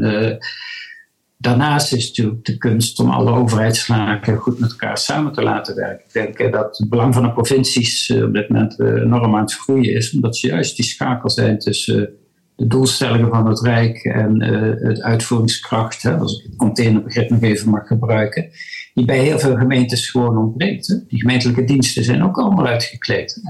[1.42, 6.04] Daarnaast is natuurlijk de kunst om alle overheidslagen goed met elkaar samen te laten werken.
[6.06, 9.34] Ik denk eh, dat het belang van de provincies eh, op dit moment eh, enorm
[9.34, 12.10] aan het groeien is, omdat ze juist die schakel zijn tussen
[12.56, 14.42] de doelstellingen van het Rijk en
[14.86, 18.50] het uitvoeringskracht, als ik het containerbegrip nog even mag gebruiken,
[18.94, 21.04] die bij heel veel gemeentes gewoon ontbreekt.
[21.08, 23.42] Die gemeentelijke diensten zijn ook allemaal uitgekleed.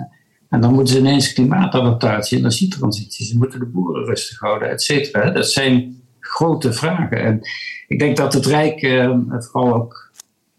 [0.48, 5.30] En dan moeten ze ineens klimaatadaptatie, energietransitie, ze moeten de boeren rustig houden, et cetera.
[5.30, 7.22] Dat zijn grote vragen.
[7.22, 7.40] En
[7.88, 10.10] ik denk dat het Rijk uh, het vooral ook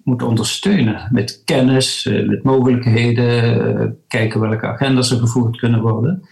[0.04, 6.28] moet ondersteunen met kennis, uh, met mogelijkheden, uh, kijken welke agendas er gevoerd kunnen worden.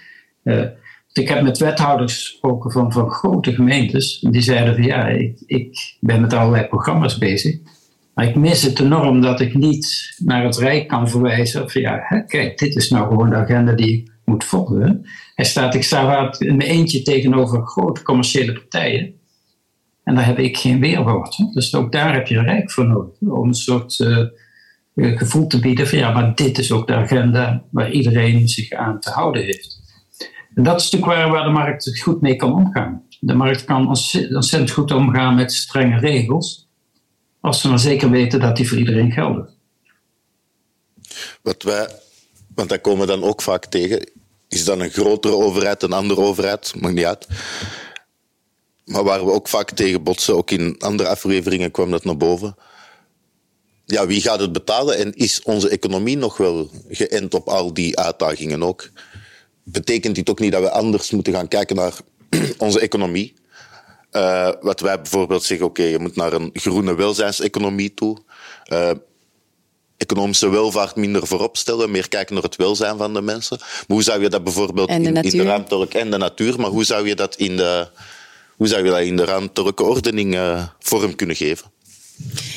[1.13, 4.19] ik heb met wethouders gesproken van, van grote gemeentes.
[4.29, 7.59] Die zeiden van ja, ik, ik ben met allerlei programma's bezig.
[8.13, 11.69] Maar ik mis het enorm dat ik niet naar het Rijk kan verwijzen.
[11.69, 15.05] Van ja, hè, kijk, dit is nou gewoon de agenda die ik moet volgen.
[15.35, 19.13] Hij staat, ik sta in mijn eentje tegenover grote commerciële partijen.
[20.03, 21.53] En daar heb ik geen weerwoord.
[21.53, 23.19] Dus ook daar heb je Rijk voor nodig.
[23.19, 24.27] Om een soort uh,
[24.95, 28.99] gevoel te bieden van ja, maar dit is ook de agenda waar iedereen zich aan
[28.99, 29.79] te houden heeft.
[30.55, 33.03] En dat is natuurlijk waar, waar de markt goed mee kan omgaan.
[33.19, 36.69] De markt kan ontzettend goed omgaan met strenge regels,
[37.39, 39.49] als ze maar zeker weten dat die voor iedereen gelden.
[41.41, 41.87] Wat wij,
[42.55, 44.09] want daar komen we dan ook vaak tegen,
[44.47, 47.27] is dan een grotere overheid, een andere overheid, maakt niet uit
[48.91, 52.55] maar waar we ook vaak tegen botsen, ook in andere afleveringen kwam dat naar boven.
[53.85, 57.99] Ja, wie gaat het betalen en is onze economie nog wel geënt op al die
[57.99, 58.89] uitdagingen ook?
[59.63, 61.93] Betekent dit ook niet dat we anders moeten gaan kijken naar
[62.57, 63.33] onze economie?
[64.11, 68.17] Uh, wat wij bijvoorbeeld zeggen, oké, okay, je moet naar een groene welzijnseconomie toe.
[68.71, 68.91] Uh,
[69.97, 73.57] economische welvaart minder voorop stellen, meer kijken naar het welzijn van de mensen.
[73.59, 76.83] Maar hoe zou je dat bijvoorbeeld in, in, de ruimtelijke en de natuur, maar hoe
[76.83, 77.87] zou je dat in de
[78.61, 81.71] hoe zou je dat in de ruimtelijke ordening uh, vorm kunnen geven?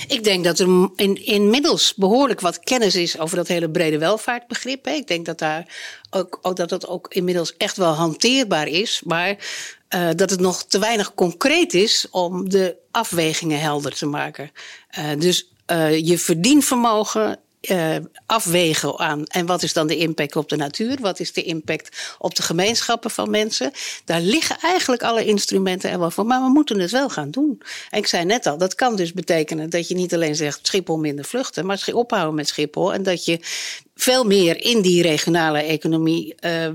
[0.08, 4.86] Ik denk dat er in, inmiddels behoorlijk wat kennis is over dat hele brede welvaartbegrip.
[4.86, 5.66] Ik denk dat, daar
[6.10, 9.02] ook, ook, dat dat ook inmiddels echt wel hanteerbaar is.
[9.04, 9.36] Maar
[9.94, 14.50] uh, dat het nog te weinig concreet is om de afwegingen helder te maken.
[14.98, 15.48] Uh, dus
[16.02, 17.38] je verdienvermogen
[17.70, 17.96] uh,
[18.26, 19.24] afwegen aan.
[19.26, 20.98] En wat is dan de impact op de natuur?
[21.00, 23.72] Wat is de impact op de gemeenschappen van mensen?
[24.04, 26.26] Daar liggen eigenlijk alle instrumenten er wel voor.
[26.26, 27.62] Maar we moeten het wel gaan doen.
[27.90, 30.98] En ik zei net al, dat kan dus betekenen dat je niet alleen zegt Schiphol
[30.98, 32.92] minder vluchten, maar ophouden met Schiphol.
[32.94, 33.40] En dat je
[33.94, 36.72] veel meer in die regionale economie uh, uh,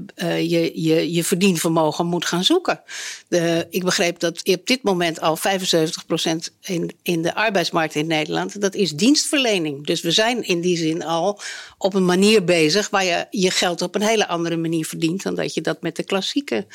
[0.49, 2.81] je, je, je verdienvermogen moet gaan zoeken.
[3.27, 5.41] De, ik begreep dat op dit moment al 75%
[6.61, 9.85] in, in de arbeidsmarkt in Nederland, dat is dienstverlening.
[9.85, 11.39] Dus we zijn in die zin al
[11.77, 15.35] op een manier bezig waar je je geld op een hele andere manier verdient dan
[15.35, 16.65] dat je dat met de klassieke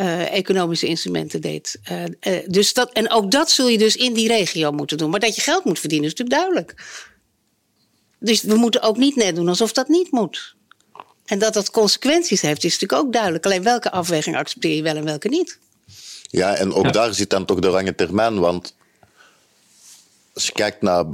[0.00, 1.78] uh, economische instrumenten deed.
[2.46, 5.10] dus dat, en ook dat zul je dus in die regio moeten doen.
[5.10, 6.74] Maar dat je geld moet verdienen is natuurlijk duidelijk.
[8.26, 10.54] Dus we moeten ook niet net doen alsof dat niet moet.
[11.24, 13.44] En dat dat consequenties heeft, is natuurlijk ook duidelijk.
[13.44, 15.58] Alleen welke afweging accepteer je wel en welke niet.
[16.22, 18.38] Ja, en ook daar zit dan toch de lange termijn.
[18.38, 18.74] Want
[20.34, 21.04] als je kijkt naar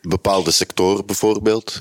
[0.00, 1.80] bepaalde sectoren bijvoorbeeld.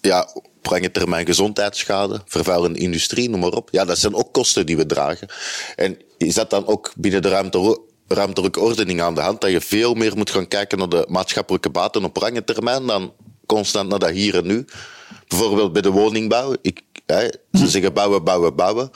[0.00, 3.68] Ja, op lange termijn gezondheidsschade, vervuilende industrie, noem maar op.
[3.70, 5.28] Ja, dat zijn ook kosten die we dragen.
[5.76, 9.40] En is dat dan ook binnen de ruimte ruimtelijke ordening aan de hand.
[9.40, 13.12] Dat je veel meer moet gaan kijken naar de maatschappelijke baten op lange termijn dan
[13.48, 14.64] constant naar dat hier en nu.
[15.28, 16.54] Bijvoorbeeld bij de woningbouw.
[16.62, 17.66] Ik, hè, ze hm.
[17.66, 18.90] zeggen bouwen, bouwen, bouwen.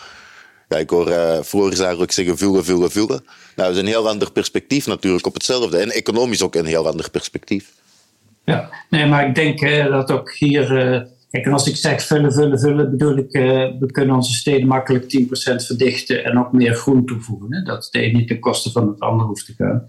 [0.68, 3.24] Ja, ik hoor uh, Floris ook zeggen vullen, vullen, vullen.
[3.56, 5.78] Nou, dat is een heel ander perspectief natuurlijk op hetzelfde.
[5.78, 7.72] En economisch ook een heel ander perspectief.
[8.44, 10.62] Ja, nee, maar ik denk uh, dat ook hier...
[10.62, 13.32] Uh, kijk, en als ik zeg vullen, vullen, vullen, bedoel ik...
[13.78, 15.26] we kunnen onze steden makkelijk 10%
[15.66, 17.54] verdichten en ook meer groen toevoegen.
[17.54, 17.62] Hè?
[17.62, 19.84] Dat het een niet ten koste van het ander hoeft te gaan.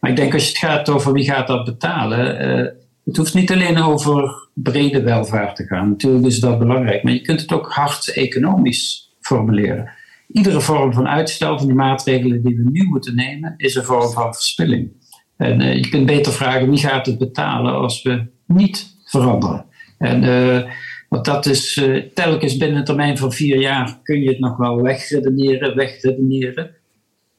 [0.00, 2.76] Maar ik denk als je het gaat over wie gaat dat betalen
[3.08, 5.88] het hoeft niet alleen over brede welvaart te gaan.
[5.88, 9.90] Natuurlijk is dat belangrijk, maar je kunt het ook hard economisch formuleren.
[10.32, 14.10] Iedere vorm van uitstel van die maatregelen die we nu moeten nemen, is een vorm
[14.10, 14.90] van verspilling.
[15.36, 19.64] En uh, je kunt beter vragen wie gaat het betalen als we niet veranderen.
[19.98, 20.70] En uh,
[21.08, 24.56] want dat is uh, telkens binnen een termijn van vier jaar kun je het nog
[24.56, 26.70] wel wegredeneren, wegredeneren.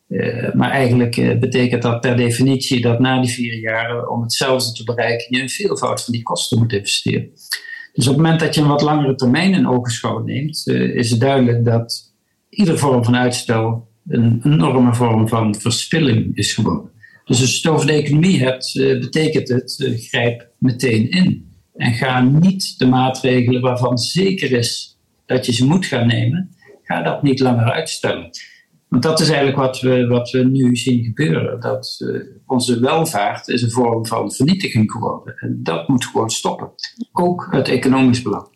[0.09, 4.71] Uh, maar eigenlijk uh, betekent dat per definitie dat na die vier jaren, om hetzelfde
[4.71, 7.29] te bereiken, je een veelvoud van die kosten moet investeren.
[7.93, 11.11] Dus op het moment dat je een wat langere termijn in ogenschouw neemt, uh, is
[11.11, 12.13] het duidelijk dat
[12.49, 16.91] iedere vorm van uitstel een enorme vorm van verspilling is geworden.
[17.25, 21.51] Dus als je het over de economie hebt, betekent het grijp meteen in.
[21.75, 26.49] En ga niet de maatregelen waarvan zeker is dat je ze moet gaan nemen,
[26.83, 28.29] ga dat niet langer uitstellen.
[28.89, 31.59] Want dat is eigenlijk wat we, wat we nu zien gebeuren.
[31.59, 35.33] Dat uh, onze welvaart is een vorm van vernietiging geworden.
[35.37, 36.71] En dat moet gewoon stoppen.
[37.11, 38.47] Ook het economisch belang.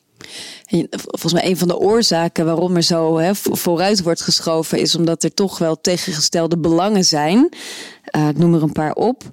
[0.90, 5.24] Volgens mij een van de oorzaken waarom er zo hè, vooruit wordt geschoven, is omdat
[5.24, 7.50] er toch wel tegengestelde belangen zijn.
[8.18, 9.24] Uh, ik noem er een paar op.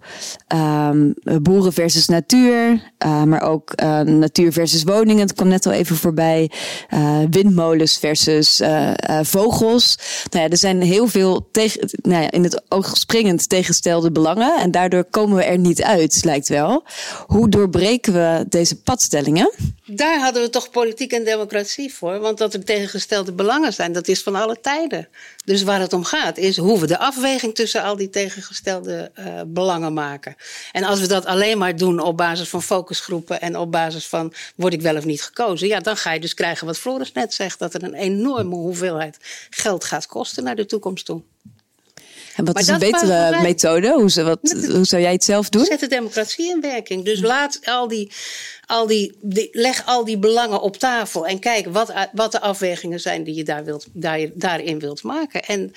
[0.54, 5.22] Um, boeren versus natuur, uh, maar ook natuur versus woningen.
[5.22, 6.50] Het kwam net al even voorbij.
[7.30, 8.62] windmolens versus
[9.22, 9.98] vogels.
[10.30, 11.48] Nou ja, er zijn heel veel
[12.02, 14.60] nou ja, in het oog springend tegenstelde belangen.
[14.60, 16.84] En daardoor komen we er niet uit, lijkt wel.
[17.26, 19.52] Hoe doorbreken we deze padstellingen?
[19.92, 22.18] Daar hadden we toch politiek en democratie voor.
[22.18, 25.08] Want dat er tegengestelde belangen zijn, dat is van alle tijden.
[25.44, 29.40] Dus waar het om gaat, is hoe we de afweging tussen al die tegengestelde uh,
[29.46, 30.36] belangen maken.
[30.72, 34.32] En als we dat alleen maar doen op basis van focusgroepen en op basis van
[34.56, 37.34] word ik wel of niet gekozen, ja, dan ga je dus krijgen wat Floris net
[37.34, 39.16] zegt, dat er een enorme hoeveelheid
[39.50, 41.22] geld gaat kosten naar de toekomst toe.
[42.36, 43.92] En wat is een betere methode?
[43.92, 45.64] Hoe, wat, hoe zou jij het zelf doen?
[45.64, 47.04] Zet de democratie in werking.
[47.04, 48.12] Dus laat al die,
[48.66, 49.18] al die,
[49.52, 53.44] leg al die belangen op tafel en kijk wat, wat de afwegingen zijn die je,
[53.44, 55.44] daar wilt, daar, daarin wilt maken.
[55.44, 55.72] En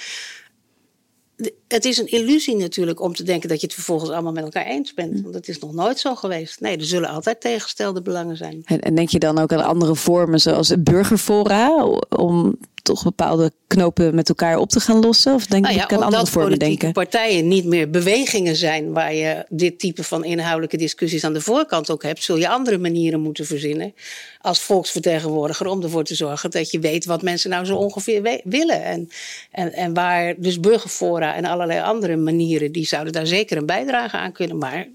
[1.68, 4.66] het is een illusie natuurlijk om te denken dat je het vervolgens allemaal met elkaar
[4.66, 5.22] eens bent.
[5.22, 6.60] Want dat is nog nooit zo geweest.
[6.60, 8.62] Nee, er zullen altijd tegenstelde belangen zijn.
[8.66, 14.15] En, en denk je dan ook aan andere vormen zoals burgerfora om toch bepaalde knopen
[14.15, 15.34] met elkaar op te gaan lossen?
[15.34, 16.91] Of denk nou ja, je aan andere vormen denken?
[16.91, 21.91] partijen niet meer bewegingen zijn waar je dit type van inhoudelijke discussies aan de voorkant
[21.91, 23.93] ook hebt, zul je andere manieren moeten verzinnen
[24.41, 28.84] als volksvertegenwoordiger om ervoor te zorgen dat je weet wat mensen nou zo ongeveer willen.
[28.84, 29.10] En,
[29.52, 34.17] en, en waar dus burgerfora en allerlei andere manieren, die zouden daar zeker een bijdrage
[34.17, 34.58] aan kunnen.
[34.58, 34.88] Maar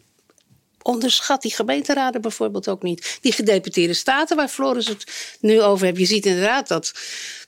[0.88, 3.18] onderschat die gemeenteraden bijvoorbeeld ook niet.
[3.20, 5.98] Die gedeputeerde staten waar Floris het nu over heeft.
[5.98, 6.92] Je ziet inderdaad dat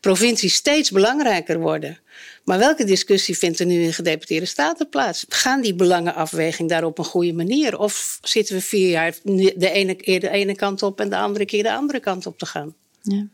[0.01, 1.99] provincies steeds belangrijker worden.
[2.45, 5.27] Maar welke discussie vindt er nu in gedeputeerde staten plaats?
[5.29, 7.79] Gaan die belangenafweging daar op een goede manier?
[7.79, 9.15] Of zitten we vier jaar
[9.57, 12.39] de ene keer de ene kant op en de andere keer de andere kant op
[12.39, 12.75] te gaan?
[13.03, 13.27] Ja.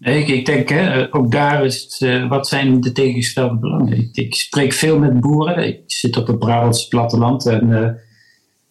[0.00, 3.98] Ik, ik denk, hè, ook daar is het, uh, wat zijn de tegengestelde belangen?
[3.98, 5.66] Ik, ik, spreek veel met boeren.
[5.66, 7.88] Ik zit op het Brabantse platteland en uh,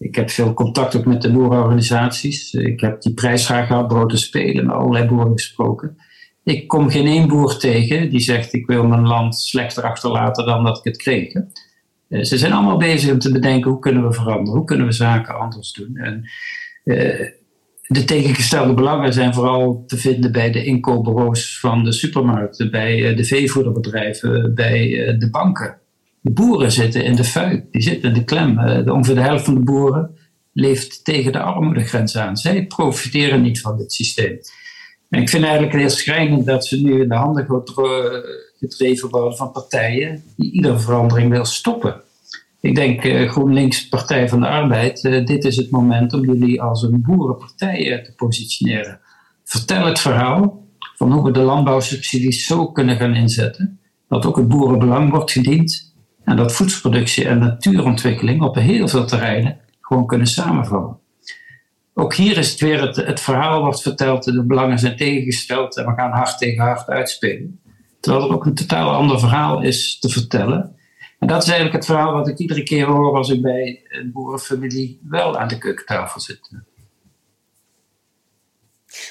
[0.05, 2.53] ik heb veel contact ook met de boerenorganisaties.
[2.53, 5.97] Ik heb die prijsvraag gehad, brood spelen, met allerlei boeren gesproken.
[6.43, 10.63] Ik kom geen één boer tegen die zegt: Ik wil mijn land slechter achterlaten dan
[10.63, 11.33] dat ik het kreeg.
[11.33, 14.57] Uh, ze zijn allemaal bezig om te bedenken: hoe kunnen we veranderen?
[14.57, 15.95] Hoe kunnen we zaken anders doen?
[15.95, 16.23] En,
[17.87, 23.17] de tegengestelde belangen zijn vooral te vinden bij de inkoopbureaus van de supermarkten, bij eh,
[23.17, 25.79] de veevoederbedrijven, bij eh, de banken.
[26.25, 28.59] De boeren zitten in de fuik, die zitten in de klem.
[28.59, 30.17] Eh, ongeveer de helft van de boeren
[30.53, 32.37] leeft tegen de armoedegrens aan.
[32.37, 34.39] Zij profiteren niet van dit systeem.
[35.09, 37.63] Ik vind eigenlijk heel schrijnend dat ze nu in de handen
[38.59, 42.01] gedreven worden van partijen die iedere verandering wil stoppen.
[42.61, 46.61] Ik denk uh, GroenLinks, Partij van de Arbeid, uh, dit is het moment om jullie
[46.61, 48.99] als een boerenpartij te positioneren.
[49.43, 54.47] Vertel het verhaal van hoe we de landbouwsubsidies zo kunnen gaan inzetten, dat ook het
[54.47, 55.93] boerenbelang wordt gediend
[56.25, 60.99] en dat voedselproductie en natuurontwikkeling op heel veel terreinen gewoon kunnen samenvallen.
[61.93, 65.93] Ook hier is het weer het, verhaal wordt verteld, de belangen zijn tegengesteld en we
[65.93, 67.59] gaan hard tegen hard uitspelen.
[67.99, 70.75] Terwijl er ook een totaal ander verhaal is te vertellen
[71.19, 74.11] en dat is eigenlijk het verhaal wat ik iedere keer hoor als ik bij een
[74.11, 76.51] boerenfamilie wel aan de keukentafel zit.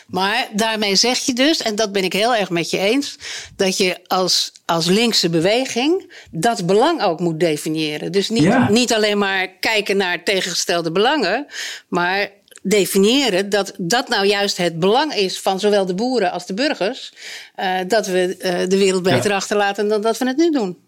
[0.06, 3.18] Maar daarmee zeg je dus, en dat ben ik heel erg met je eens,
[3.56, 8.12] dat je als, als linkse beweging dat belang ook moet definiëren.
[8.12, 11.46] Dus niet, niet alleen maar kijken naar tegengestelde belangen,
[11.88, 12.30] maar
[12.62, 17.12] definiëren dat dat nou juist het belang is van zowel de boeren als de burgers,
[17.56, 20.83] uh, dat we uh, de wereld beter achterlaten dan dat we het nu doen.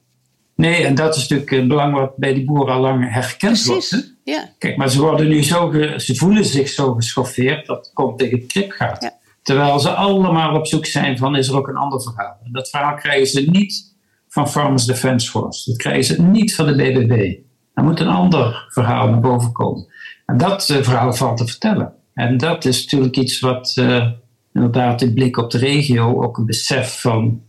[0.57, 3.91] Nee, en dat is natuurlijk het belang wat bij die boeren al lang herkend Precies,
[3.91, 4.15] wordt.
[4.25, 4.49] Ja.
[4.59, 8.39] Kijk, maar ze worden nu zo, ze voelen zich zo geschoffeerd dat het komt tegen
[8.39, 9.03] het krip gaat.
[9.03, 9.13] Ja.
[9.43, 12.39] Terwijl ze allemaal op zoek zijn van, is er ook een ander verhaal?
[12.45, 13.95] En dat verhaal krijgen ze niet
[14.29, 15.71] van Farmers Defence Force.
[15.71, 17.37] Dat krijgen ze niet van de BBB.
[17.75, 19.87] Er moet een ander verhaal naar boven komen.
[20.27, 21.93] En dat uh, verhaal valt te vertellen.
[22.15, 24.11] En dat is natuurlijk iets wat uh,
[24.55, 27.43] inderdaad in blik op de regio ook een besef van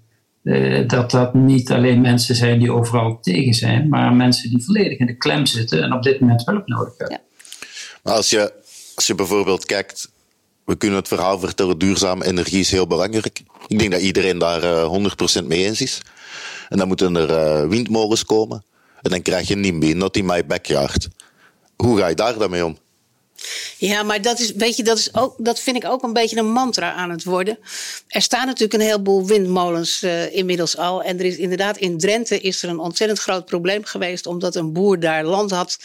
[0.47, 4.97] uh, dat dat niet alleen mensen zijn die overal tegen zijn, maar mensen die volledig
[4.97, 7.21] in de klem zitten en op dit moment hulp nodig hebben.
[7.21, 7.45] Ja.
[8.03, 8.53] Maar als je,
[8.95, 10.11] als je bijvoorbeeld kijkt,
[10.65, 13.43] we kunnen het verhaal vertellen, duurzame energie is heel belangrijk.
[13.67, 16.01] Ik denk dat iedereen daar uh, eh, 100% mee eens is.
[16.69, 18.63] En dan moeten er uh, windmolens komen.
[19.01, 21.07] En dan krijg je NIMBY, not in my backyard.
[21.75, 22.77] Hoe ga je daar dan mee om?
[23.77, 26.37] Ja, maar dat, is, weet je, dat, is ook, dat vind ik ook een beetje
[26.37, 27.59] een mantra aan het worden.
[28.07, 31.03] Er staan natuurlijk een heleboel windmolens uh, inmiddels al.
[31.03, 34.25] En er is inderdaad in Drenthe is er een ontzettend groot probleem geweest.
[34.25, 35.79] Omdat een boer daar land had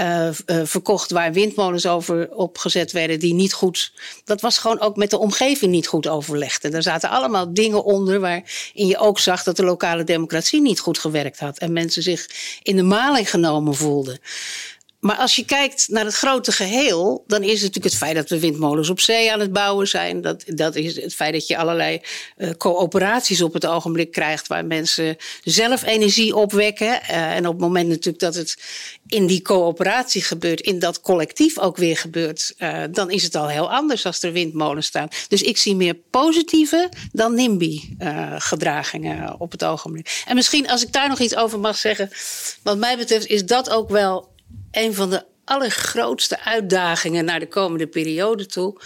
[0.00, 3.18] uh, uh, verkocht waar windmolens over opgezet werden.
[3.18, 3.92] Die niet goed.
[4.24, 6.64] Dat was gewoon ook met de omgeving niet goed overlegd.
[6.64, 10.80] En daar zaten allemaal dingen onder waarin je ook zag dat de lokale democratie niet
[10.80, 11.58] goed gewerkt had.
[11.58, 12.26] En mensen zich
[12.62, 14.20] in de maling genomen voelden.
[15.00, 18.28] Maar als je kijkt naar het grote geheel, dan is het natuurlijk het feit dat
[18.28, 20.20] we windmolens op zee aan het bouwen zijn.
[20.20, 22.00] Dat, dat is het feit dat je allerlei
[22.36, 26.86] uh, coöperaties op het ogenblik krijgt waar mensen zelf energie opwekken.
[26.86, 28.56] Uh, en op het moment natuurlijk dat het
[29.06, 33.48] in die coöperatie gebeurt, in dat collectief ook weer gebeurt, uh, dan is het al
[33.48, 35.08] heel anders als er windmolens staan.
[35.28, 40.22] Dus ik zie meer positieve dan NIMBY-gedragingen op het ogenblik.
[40.26, 42.10] En misschien als ik daar nog iets over mag zeggen,
[42.62, 44.36] wat mij betreft is dat ook wel
[44.70, 48.80] een van de allergrootste uitdagingen naar de komende periode toe.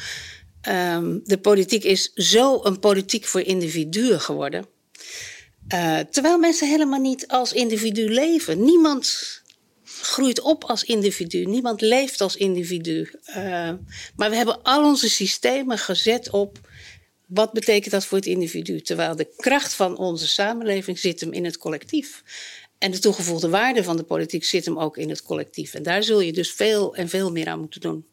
[0.68, 4.66] Um, de politiek is zo een politiek voor individuen geworden.
[5.74, 8.64] Uh, terwijl mensen helemaal niet als individu leven.
[8.64, 9.41] Niemand
[9.85, 11.45] groeit op als individu.
[11.45, 13.11] Niemand leeft als individu.
[13.28, 13.35] Uh,
[14.16, 16.59] maar we hebben al onze systemen gezet op
[17.26, 18.80] wat betekent dat voor het individu.
[18.80, 22.22] Terwijl de kracht van onze samenleving zit hem in het collectief.
[22.83, 25.74] En de toegevoegde waarde van de politiek zit hem ook in het collectief.
[25.74, 28.05] En daar zul je dus veel en veel meer aan moeten doen.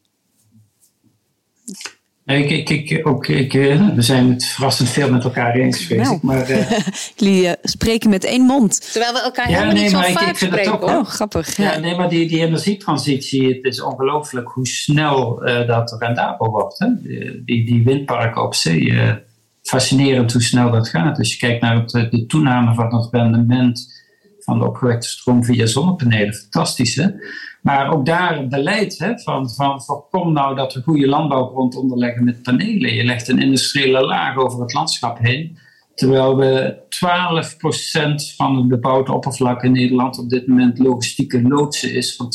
[2.24, 6.10] Ik, ik, ik, ook, ik, eh, we zijn het verrassend veel met elkaar eens geweest.
[6.10, 6.18] Nou.
[6.22, 6.70] Maar, uh,
[7.16, 8.92] Jullie uh, spreken met één mond.
[8.92, 10.72] Terwijl we elkaar ja, helemaal nee, niet zo vaak ik, ik vind spreken.
[10.72, 11.56] Ook, oh, grappig.
[11.56, 11.72] Ja.
[11.72, 11.78] ja.
[11.78, 16.78] nee, maar die, die energietransitie, het is ongelooflijk hoe snel uh, dat rendabel wordt.
[16.78, 16.88] Hè?
[17.44, 19.18] Die, die windparken op zee,
[19.62, 21.18] fascinerend hoe snel dat gaat.
[21.18, 23.99] Als je kijkt naar het, de toename van het rendement
[24.44, 26.34] van de opgewekte stroom via zonnepanelen.
[26.34, 27.08] Fantastisch, hè?
[27.62, 32.24] Maar ook daar het beleid hè, van, van voorkom nou dat we goede landbouwgrond onderleggen
[32.24, 32.94] met panelen.
[32.94, 35.58] Je legt een industriële laag over het landschap heen.
[35.94, 36.76] Terwijl we
[38.32, 42.32] 12% van het bebouwde oppervlak in Nederland op dit moment logistieke loodsen is van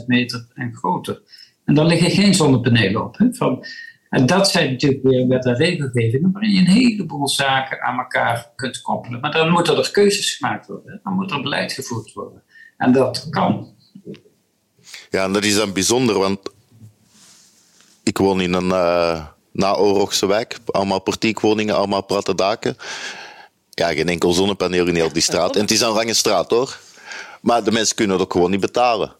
[0.00, 1.22] 20.000 meter en groter.
[1.64, 3.18] En daar liggen geen zonnepanelen op.
[3.18, 3.64] Hè, van,
[4.10, 8.50] en dat zijn natuurlijk weer wet en regelgevingen waarin je een heleboel zaken aan elkaar
[8.56, 9.20] kunt koppelen.
[9.20, 11.00] Maar dan moeten er keuzes gemaakt worden.
[11.04, 12.42] Dan moet er beleid gevoerd worden.
[12.76, 13.74] En dat kan.
[15.10, 16.38] Ja, en dat is dan bijzonder, want
[18.02, 20.58] ik woon in een uh, naoorlogse wijk.
[20.66, 22.76] Allemaal portiekwoningen, allemaal platte daken.
[23.70, 25.54] Ja, geen enkel zonnepaneel in heel die straat.
[25.54, 26.78] En het is een lange straat hoor.
[27.40, 29.16] Maar de mensen kunnen het ook gewoon niet betalen.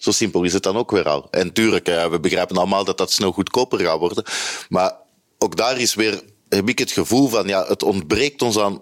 [0.00, 1.28] Zo simpel is het dan ook weer al.
[1.30, 4.24] En tuurlijk, we begrijpen allemaal dat dat snel goedkoper gaat worden.
[4.68, 4.92] Maar
[5.38, 8.80] ook daar is weer, heb ik het gevoel van, ja, het ontbreekt ons aan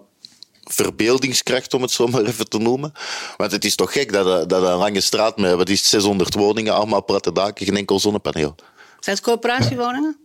[0.63, 2.93] verbeeldingskracht, om het zo maar even te noemen.
[3.37, 6.73] Want het is toch gek dat, dat een lange straat met wat is 600 woningen,
[6.73, 8.55] allemaal platte daken, geen enkel zonnepaneel.
[8.99, 10.17] Zijn het corporatiewoningen?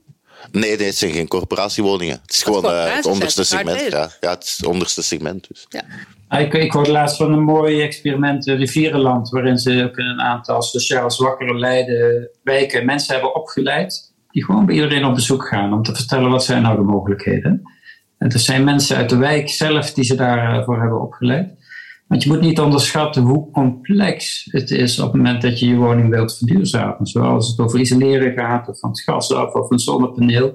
[0.50, 2.20] Nee, nee, het zijn geen corporatiewoningen.
[2.22, 3.80] Het is gewoon uh, het onderste segment.
[3.90, 4.10] Ja.
[4.20, 5.48] ja, het is het onderste segment.
[5.48, 5.66] Dus.
[5.68, 5.84] Ja.
[6.38, 11.10] Ik, ik hoorde laatst van een mooi experiment Rivierenland, waarin ze ook een aantal sociaal
[11.10, 15.94] zwakkere Leiden wijken mensen hebben opgeleid, die gewoon bij iedereen op bezoek gaan om te
[15.94, 17.62] vertellen wat zijn nou de mogelijkheden.
[18.18, 21.54] En er zijn mensen uit de wijk zelf die ze daarvoor hebben opgeleid.
[22.06, 25.76] Want je moet niet onderschatten hoe complex het is op het moment dat je je
[25.76, 27.06] woning wilt verduurzamen.
[27.06, 30.54] Zoals het over isoleren gaat, of van het gas af, of een zonnepaneel.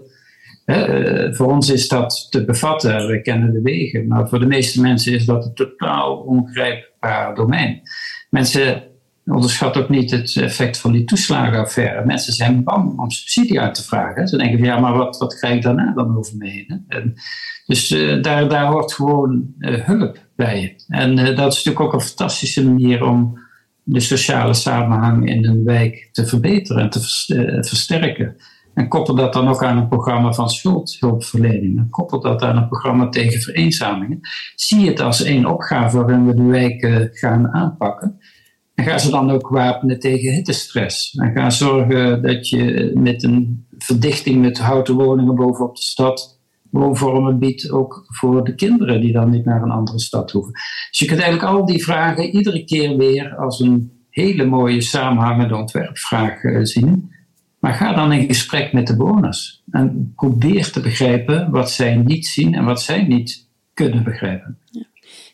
[0.69, 4.07] Eh, voor ons is dat te bevatten, we kennen de wegen.
[4.07, 7.81] Maar voor de meeste mensen is dat een totaal ongrijpbaar domein.
[8.29, 8.83] Mensen
[9.25, 12.05] onderschatten ook niet het effect van die toeslagenaffaire.
[12.05, 14.27] Mensen zijn bang om subsidie uit te vragen.
[14.27, 16.85] Ze denken van ja, maar wat, wat krijg ik daarna dan over me heen?
[16.87, 17.13] En
[17.65, 20.75] dus uh, daar, daar hoort gewoon uh, hulp bij.
[20.87, 23.39] En dat is natuurlijk ook een fantastische manier om
[23.83, 26.99] de sociale samenhang in een wijk te verbeteren en te
[27.61, 28.35] versterken.
[28.79, 31.77] En koppel dat dan ook aan een programma van schuldhulpverlening.
[31.77, 34.19] En koppel dat aan een programma tegen vereenzamingen.
[34.55, 38.19] Zie het als één opgave waarin we de wijken gaan aanpakken.
[38.75, 41.15] En ga ze dan ook wapenen tegen hittestress.
[41.15, 47.39] En ga zorgen dat je met een verdichting met houten woningen bovenop de stad woonvormen
[47.39, 50.53] biedt ook voor de kinderen die dan niet naar een andere stad hoeven.
[50.89, 55.55] Dus je kunt eigenlijk al die vragen iedere keer weer als een hele mooie samenhangende
[55.55, 57.17] ontwerpvraag uh, zien.
[57.59, 62.27] Maar ga dan in gesprek met de bewoners en probeer te begrijpen wat zij niet
[62.27, 64.57] zien en wat zij niet kunnen begrijpen.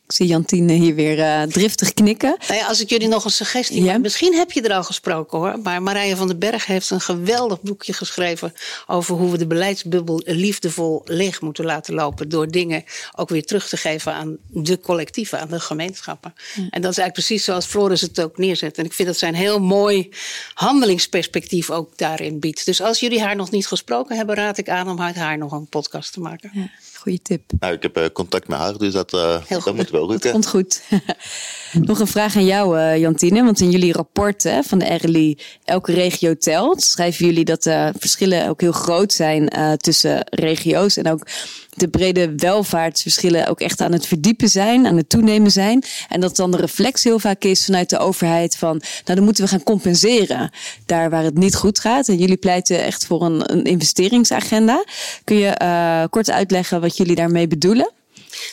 [0.08, 2.36] Ik zie Jantine hier weer uh, driftig knikken.
[2.47, 3.97] Nou ja, als ik jullie nog een suggestie ja.
[3.97, 5.60] Misschien heb je er al gesproken hoor.
[5.60, 8.53] Maar Marije van den Berg heeft een geweldig boekje geschreven.
[8.88, 12.30] over hoe we de beleidsbubbel liefdevol leeg moeten laten lopen.
[12.30, 12.84] door dingen
[13.16, 16.34] ook weer terug te geven aan de collectieven, aan de gemeenschappen.
[16.36, 16.62] Ja.
[16.70, 18.78] En dat is eigenlijk precies zoals Floris het ook neerzet.
[18.78, 20.10] En ik vind dat zij een heel mooi
[20.53, 22.66] handelingsperspectief ook daarin biedt.
[22.66, 25.51] Dus als jullie haar nog niet gesproken hebben, raad ik aan om uit haar nog
[25.51, 26.72] een podcast te maken.
[27.06, 27.51] Goede tip.
[27.60, 30.22] Nou, ik heb uh, contact met haar, dus dat, uh, dat moet wel lukken.
[30.22, 30.82] Dat komt goed.
[31.89, 33.43] Nog een vraag aan jou, uh, Jantine.
[33.43, 36.84] Want in jullie rapport hè, van de RLI Elke Regio Telt...
[36.84, 40.97] schrijven jullie dat de verschillen ook heel groot zijn tussen regio's...
[40.97, 41.28] en ook
[41.76, 45.84] de brede welvaartsverschillen ook echt aan het verdiepen zijn, aan het toenemen zijn.
[46.09, 49.43] En dat dan de reflex heel vaak is vanuit de overheid van, nou dan moeten
[49.43, 50.51] we gaan compenseren
[50.86, 52.07] daar waar het niet goed gaat.
[52.07, 54.86] En jullie pleiten echt voor een, een investeringsagenda.
[55.23, 57.91] Kun je uh, kort uitleggen wat jullie daarmee bedoelen?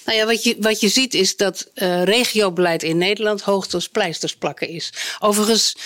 [0.05, 4.37] Nou ja, wat je, wat je ziet is dat uh, regiobeleid in Nederland hoogstens pleisters
[4.37, 4.93] plakken is.
[5.18, 5.77] Overigens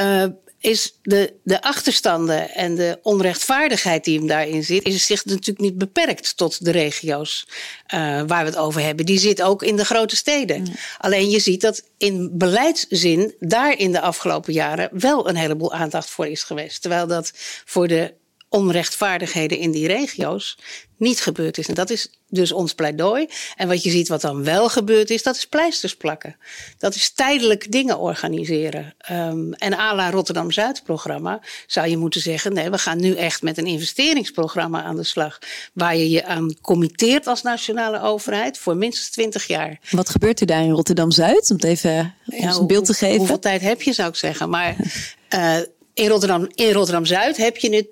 [0.00, 0.24] uh,
[0.64, 5.78] is de, de achterstanden en de onrechtvaardigheid die hem daarin zit, is zich natuurlijk niet
[5.78, 7.46] beperkt tot de regio's
[7.94, 9.06] uh, waar we het over hebben.
[9.06, 10.66] Die zit ook in de grote steden.
[10.98, 16.10] Alleen je ziet dat in beleidszin daar in de afgelopen jaren wel een heleboel aandacht
[16.10, 16.80] voor is geweest.
[16.80, 17.32] Terwijl dat
[17.64, 18.14] voor de
[18.54, 20.56] onrechtvaardigheden in die regio's
[20.96, 21.68] niet gebeurd is.
[21.68, 23.28] En dat is dus ons pleidooi.
[23.56, 26.36] En wat je ziet wat dan wel gebeurd is, dat is pleisters plakken.
[26.78, 28.94] Dat is tijdelijk dingen organiseren.
[29.10, 32.52] Um, en à la Rotterdam-Zuid-programma zou je moeten zeggen...
[32.52, 35.38] nee, we gaan nu echt met een investeringsprogramma aan de slag...
[35.72, 39.78] waar je je aan committeert als nationale overheid voor minstens 20 jaar.
[39.90, 41.50] Wat gebeurt er daar in Rotterdam-Zuid?
[41.50, 43.16] Om het even ja, ons een beeld te geven.
[43.16, 44.48] Hoeveel tijd heb je, zou ik zeggen.
[44.50, 44.76] Maar...
[45.34, 45.56] Uh,
[45.94, 47.88] in Rotterdam, in Rotterdam Zuid heb je nu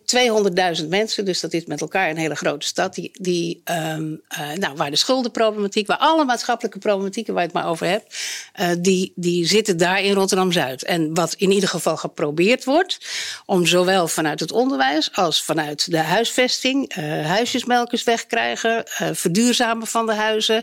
[0.82, 4.52] 200.000 mensen, dus dat is met elkaar een hele grote stad, die, die, um, uh,
[4.52, 8.16] nou, waar de schuldenproblematiek, waar alle maatschappelijke problematieken waar je het maar over hebt,
[8.60, 10.84] uh, die, die zitten daar in Rotterdam Zuid.
[10.84, 12.98] En wat in ieder geval geprobeerd wordt,
[13.46, 20.14] om zowel vanuit het onderwijs als vanuit de huisvesting, uh, huisjesmelkers wegkrijgen, verduurzamen van de
[20.14, 20.62] huizen,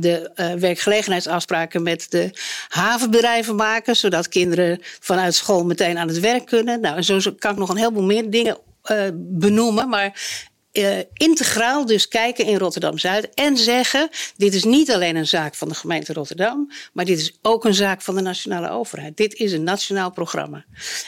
[0.00, 2.30] de werkgelegenheidsafspraken met de
[2.68, 6.63] havenbedrijven maken, zodat kinderen vanuit school meteen aan het werk kunnen.
[6.64, 8.58] Nou, zo kan ik nog een heleboel meer dingen
[8.90, 9.88] uh, benoemen.
[9.88, 10.42] Maar
[10.74, 15.54] uh, integraal dus kijken in Rotterdam Zuid en zeggen: dit is niet alleen een zaak
[15.54, 19.16] van de gemeente Rotterdam, maar dit is ook een zaak van de nationale overheid.
[19.16, 20.64] Dit is een nationaal programma.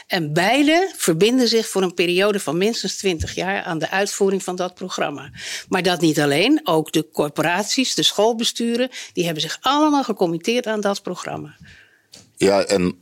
[0.07, 4.55] En beide verbinden zich voor een periode van minstens 20 jaar aan de uitvoering van
[4.55, 5.31] dat programma.
[5.69, 10.81] Maar dat niet alleen, ook de corporaties, de schoolbesturen, die hebben zich allemaal gecommitteerd aan
[10.81, 11.55] dat programma.
[12.37, 12.99] Ja, en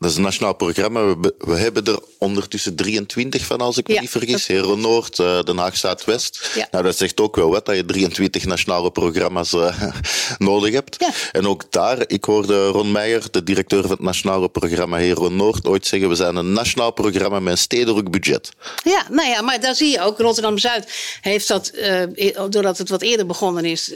[0.00, 1.16] dat is een nationaal programma.
[1.16, 4.46] We, we, hebben er ondertussen 23 van, als ik me niet vergis.
[4.46, 6.50] Hero Noord, uh, Den Haag Zuidwest.
[6.54, 6.68] Ja.
[6.70, 9.82] Nou, dat zegt ook wel wat, dat je 23 nationale programma's uh,
[10.38, 10.96] nodig hebt.
[10.98, 11.10] Ja.
[11.32, 15.66] En ook daar, ik hoorde Ron Meijer, de directeur van het nationale programma Hero Noord,
[15.66, 18.50] ooit zeggen: we zijn een nationaal programma met een stedelijk budget.
[18.84, 20.18] Ja, nou ja, maar daar zie je ook.
[20.18, 23.94] Rotterdam-Zuid heeft dat, uh, doordat het wat eerder begonnen is,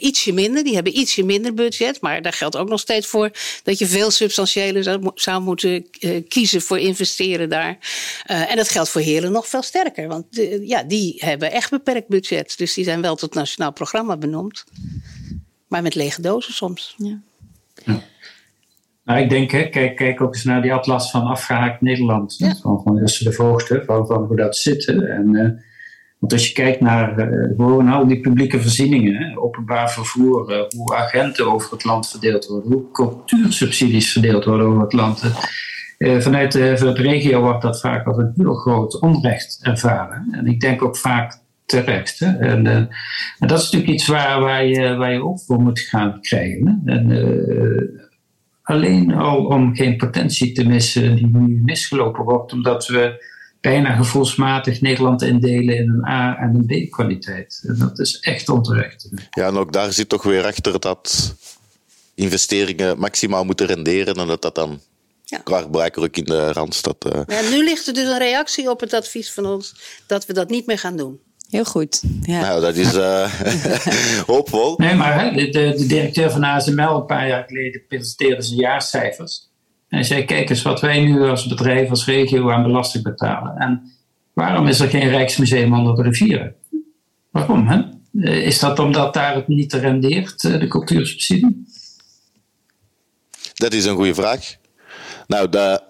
[0.00, 0.64] ietsje minder.
[0.64, 2.00] Die hebben ietsje minder budget.
[2.00, 3.30] Maar daar geldt ook nog steeds voor
[3.62, 4.82] dat je veel substantiëler
[5.22, 7.78] zou moeten uh, kiezen voor investeren daar.
[8.30, 10.08] Uh, en dat geldt voor Heren nog veel sterker.
[10.08, 12.54] Want de, ja, die hebben echt beperkt budget.
[12.58, 14.64] Dus die zijn wel tot nationaal programma benoemd.
[15.68, 16.94] Maar met lege dozen soms.
[16.96, 17.20] Ja.
[17.84, 18.02] ja.
[19.04, 22.34] Nou, ik denk, hè, kijk, kijk ook eens naar die atlas van afgehaakt Nederland.
[22.38, 22.54] Ja.
[22.54, 24.86] Van, van de Voogd, van, van hoe dat zit.
[24.86, 25.50] En uh,
[26.22, 30.94] want als je kijkt naar uh, gewoon al die publieke voorzieningen, openbaar vervoer, uh, hoe
[30.96, 35.22] agenten over het land verdeeld worden, hoe cultuursubsidies verdeeld worden over het land.
[35.98, 40.28] Uh, vanuit de, regio wordt dat vaak als een heel groot onrecht ervaren.
[40.32, 42.18] En ik denk ook vaak terecht.
[42.18, 42.38] Hè.
[42.38, 42.88] En,
[43.38, 46.82] dat is natuurlijk iets waar, waar, je, waar ook voor moet gaan krijgen.
[46.84, 47.88] En,
[48.62, 53.30] alleen al om geen potentie te missen die nu misgelopen wordt, omdat we
[53.62, 57.62] bijna gevoelsmatig Nederland indelen in een A- en een B-kwaliteit.
[57.66, 59.08] En dat is echt onterecht.
[59.30, 61.34] Ja, en ook daar zit toch weer achter dat
[62.14, 64.80] investeringen maximaal moeten renderen en dat dat dan
[65.24, 65.38] ja.
[65.38, 67.06] klaarblijkelijk in de Randstad...
[67.06, 67.22] Uh...
[67.26, 69.74] Ja, nu ligt er dus een reactie op het advies van ons
[70.06, 71.20] dat we dat niet meer gaan doen.
[71.50, 72.02] Heel goed.
[72.22, 72.40] Ja.
[72.40, 73.32] Nou, dat is uh,
[74.32, 74.74] hoopvol.
[74.76, 79.51] Nee, maar de, de, de, directeur van ASML een paar jaar geleden presenteerde zijn jaarcijfers.
[79.92, 83.56] En zei, kijk eens wat wij nu als bedrijf, als regio aan belasting betalen.
[83.56, 83.92] En
[84.32, 86.54] waarom is er geen Rijksmuseum onder de rivieren?
[87.30, 87.66] Waarom?
[87.68, 87.80] Hè?
[88.20, 91.66] Eh, is dat omdat daar het niet rendeert, eh, de cultuursubsidie?
[93.54, 94.56] Dat is een goede vraag.
[95.26, 95.82] Nou, de,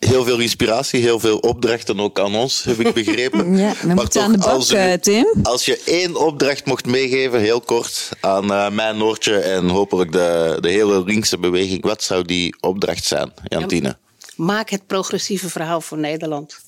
[0.00, 3.56] heel veel inspiratie, heel veel opdrachten ook aan ons, heb ik begrepen.
[3.56, 5.26] ja, we moeten aan de bak, als, uh, Tim.
[5.42, 10.58] Als je één opdracht mocht meegeven, heel kort, aan uh, mijn Noortje en hopelijk de,
[10.60, 13.88] de hele linkse beweging, wat zou die opdracht zijn, Jantine?
[13.88, 13.98] Ja,
[14.36, 16.58] maak het progressieve verhaal voor Nederland.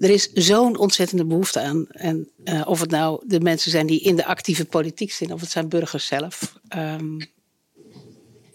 [0.00, 1.86] Er is zo'n ontzettende behoefte aan.
[1.90, 5.42] En uh, of het nou de mensen zijn die in de actieve politiek zitten, of
[5.42, 6.54] het zijn burgers zelf.
[6.76, 7.30] Um,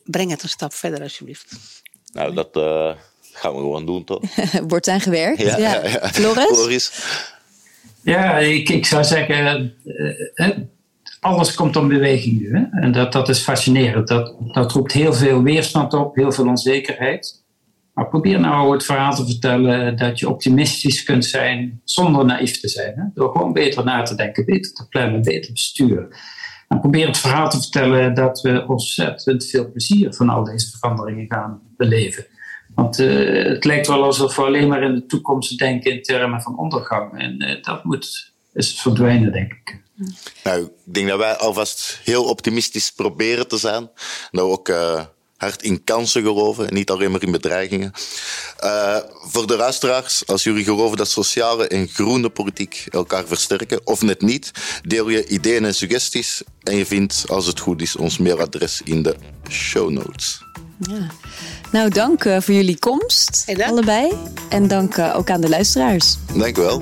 [0.03, 1.45] breng het een stap verder, alsjeblieft.
[2.13, 2.55] Nou, dat
[3.47, 4.21] gaan we gewoon doen, toch?
[4.67, 5.41] Wordt aan gewerkt.
[5.41, 5.83] Ja, ja.
[5.83, 6.07] ja.
[6.09, 6.91] Floris?
[8.01, 9.73] Ja, ik, ik zou zeggen,
[10.35, 10.49] uh,
[11.19, 12.55] alles komt om beweging nu.
[12.57, 12.81] Hè?
[12.81, 14.07] En dat, dat is fascinerend.
[14.07, 17.45] Dat, dat roept heel veel weerstand op, heel veel onzekerheid.
[17.93, 22.67] Maar probeer nou het verhaal te vertellen dat je optimistisch kunt zijn zonder naïef te
[22.67, 22.93] zijn.
[22.95, 23.03] Hè?
[23.13, 26.07] Door gewoon beter na te denken, beter te plannen, beter besturen.
[26.67, 31.25] En probeer het verhaal te vertellen dat we ontzettend veel plezier van al deze veranderingen
[31.29, 32.25] gaan beleven.
[32.77, 36.41] Want uh, het lijkt wel alsof we alleen maar in de toekomst denken in termen
[36.41, 37.19] van ondergang.
[37.19, 39.79] En uh, dat moet is verdwijnen, denk ik.
[40.43, 43.89] Nou, ik denk dat wij alvast heel optimistisch proberen te zijn.
[44.31, 45.03] Dat we ook uh,
[45.37, 47.91] hard in kansen geloven en niet alleen maar in bedreigingen.
[49.21, 54.21] voor de luisteraars, als jullie geloven dat sociale en groene politiek elkaar versterken, of net
[54.21, 54.51] niet,
[54.83, 56.43] deel je ideeën en suggesties.
[56.63, 59.15] En je vindt, als het goed is, ons mailadres in de
[59.49, 60.45] show notes.
[60.79, 61.11] Ja.
[61.71, 64.13] Nou, dank uh, voor jullie komst, allebei.
[64.49, 66.17] En dank uh, ook aan de luisteraars.
[66.33, 66.81] Dank u wel.